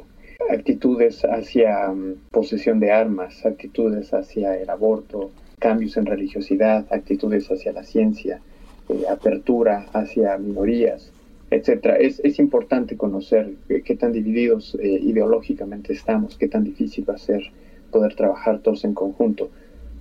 Actitudes 0.50 1.24
hacia 1.24 1.88
mm, 1.88 2.16
posesión 2.32 2.80
de 2.80 2.92
armas, 2.92 3.46
actitudes 3.46 4.14
hacia 4.14 4.58
el 4.58 4.70
aborto, 4.70 5.32
cambios 5.60 5.96
en 5.96 6.06
religiosidad, 6.06 6.86
actitudes 6.92 7.50
hacia 7.50 7.72
la 7.72 7.84
ciencia, 7.84 8.42
eh, 8.90 9.04
apertura 9.10 9.86
hacia 9.94 10.38
minorías, 10.38 11.13
etcétera. 11.56 11.98
Es, 11.98 12.20
es 12.24 12.40
importante 12.40 12.98
conocer 12.98 13.54
qué 13.86 13.96
tan 13.96 14.12
divididos 14.12 14.76
eh, 14.82 14.88
ideológicamente 14.88 15.94
estamos, 15.94 16.38
qué 16.38 16.48
tan 16.48 16.64
difícil 16.64 17.08
va 17.10 17.16
a 17.16 17.18
ser 17.18 17.52
poder 17.92 18.16
trabajar 18.16 18.60
todos 18.60 18.84
en 18.84 18.94
conjunto. 18.94 19.50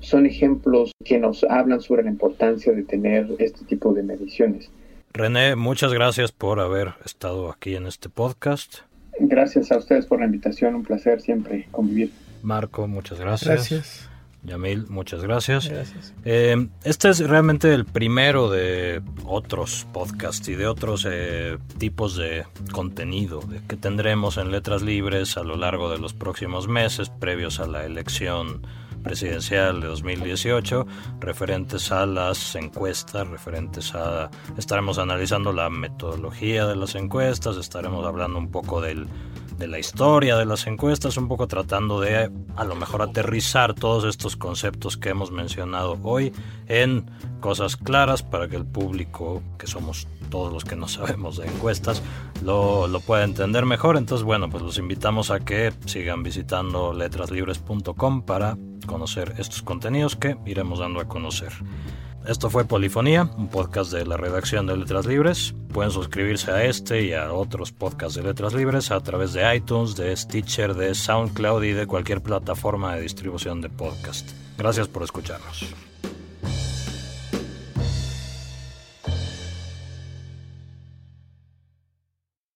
Son 0.01 0.27
ejemplos 0.27 0.93
que 1.05 1.19
nos 1.19 1.45
hablan 1.45 1.81
sobre 1.81 2.03
la 2.03 2.11
importancia 2.11 2.73
de 2.73 2.83
tener 2.83 3.29
este 3.39 3.65
tipo 3.65 3.93
de 3.93 4.03
mediciones. 4.03 4.71
René, 5.13 5.55
muchas 5.57 5.93
gracias 5.93 6.33
por 6.33 6.59
haber 6.59 6.95
estado 7.05 7.51
aquí 7.51 7.77
en 7.77 7.87
este 7.87 8.09
podcast. 8.09 8.79
Gracias 9.21 9.71
a 9.71 9.77
ustedes 9.77 10.07
por 10.07 10.21
la 10.21 10.27
invitación, 10.27 10.75
un 10.75 10.83
placer 10.83 11.21
siempre 11.21 11.69
convivir. 11.71 12.11
Marco, 12.43 12.89
muchas 12.89 13.21
gracias. 13.21 13.71
Gracias. 13.71 14.12
Yamil, 14.45 14.87
muchas 14.89 15.23
gracias. 15.23 15.71
Eh, 16.25 16.69
este 16.83 17.11
es 17.11 17.21
realmente 17.21 17.73
el 17.73 17.85
primero 17.85 18.51
de 18.51 19.01
otros 19.25 19.87
podcasts 19.93 20.49
y 20.49 20.57
de 20.57 20.67
otros 20.67 21.07
eh, 21.09 21.59
tipos 21.79 22.17
de 22.17 22.45
contenido 22.73 23.41
que 23.69 23.77
tendremos 23.77 24.39
en 24.39 24.51
Letras 24.51 24.83
Libres 24.83 25.37
a 25.37 25.45
lo 25.45 25.57
largo 25.57 25.91
de 25.91 25.99
los 25.99 26.13
próximos 26.13 26.67
meses 26.67 27.09
previos 27.09 27.61
a 27.61 27.69
la 27.69 27.85
elección 27.85 28.67
presidencial 29.03 29.81
de 29.81 29.89
2018, 29.89 30.87
referentes 31.21 31.93
a 31.93 32.07
las 32.07 32.55
encuestas, 32.55 33.27
referentes 33.29 33.95
a... 33.95 34.31
Estaremos 34.57 34.99
analizando 34.99 35.53
la 35.53 35.71
metodología 35.71 36.67
de 36.67 36.77
las 36.77 36.95
encuestas, 36.95 37.57
estaremos 37.57 38.07
hablando 38.07 38.39
un 38.39 38.51
poco 38.51 38.81
del 38.81 39.07
de 39.63 39.69
la 39.69 39.79
historia 39.79 40.37
de 40.37 40.45
las 40.45 40.67
encuestas, 40.67 41.17
un 41.17 41.29
poco 41.29 41.47
tratando 41.47 42.01
de 42.01 42.33
a 42.57 42.65
lo 42.65 42.75
mejor 42.75 43.01
aterrizar 43.01 43.75
todos 43.75 44.05
estos 44.05 44.35
conceptos 44.35 44.97
que 44.97 45.11
hemos 45.11 45.31
mencionado 45.31 46.01
hoy 46.03 46.33
en 46.67 47.09
cosas 47.39 47.77
claras 47.77 48.25
para 48.25 48.49
que 48.49 48.57
el 48.57 48.67
público, 48.67 49.41
que 49.61 49.69
somos 49.69 50.09
todos 50.31 50.53
los 50.53 50.65
que 50.65 50.75
no 50.75 50.89
sabemos 50.89 51.37
de 51.37 51.47
encuestas, 51.47 52.03
lo, 52.43 52.89
lo 52.89 52.99
pueda 52.99 53.23
entender 53.23 53.65
mejor. 53.65 53.97
Entonces, 53.97 54.25
bueno, 54.25 54.51
pues 54.51 54.65
los 54.65 54.79
invitamos 54.79 55.31
a 55.31 55.39
que 55.39 55.73
sigan 55.87 56.25
visitando 56.25 56.93
letraslibres.com 56.93 58.23
para 58.23 58.59
conocer 58.87 59.35
estos 59.39 59.63
contenidos 59.63 60.17
que 60.17 60.37
iremos 60.45 60.81
dando 60.81 60.99
a 60.99 61.05
conocer. 61.05 61.53
Esto 62.27 62.51
fue 62.51 62.65
Polifonía, 62.65 63.29
un 63.37 63.49
podcast 63.49 63.93
de 63.93 64.07
la 64.07 64.17
redacción 64.17 64.67
de 64.67 64.77
Letras 64.77 65.07
Libres. 65.07 65.55
Pueden 65.73 65.91
suscribirse 65.91 66.53
a 66.53 66.65
este 66.65 67.03
y 67.03 67.15
a 67.15 67.33
otros 67.33 67.73
podcasts 67.73 68.15
de 68.15 68.23
Letras 68.23 68.55
Libres 68.55 68.93
a 68.93 69.01
través 69.01 69.33
de 69.33 69.57
iTunes, 69.57 69.97
de 69.97 70.17
Stitcher, 70.17 70.75
de 70.75 70.95
SoundCloud 70.95 71.65
y 71.65 71.73
de 71.73 71.87
cualquier 71.89 72.23
plataforma 72.23 72.95
de 72.95 73.03
distribución 73.03 73.61
de 73.61 73.71
podcast. 73.71 74.31
Gracias 74.57 74.87
por 74.87 75.03
escucharnos. 75.03 75.75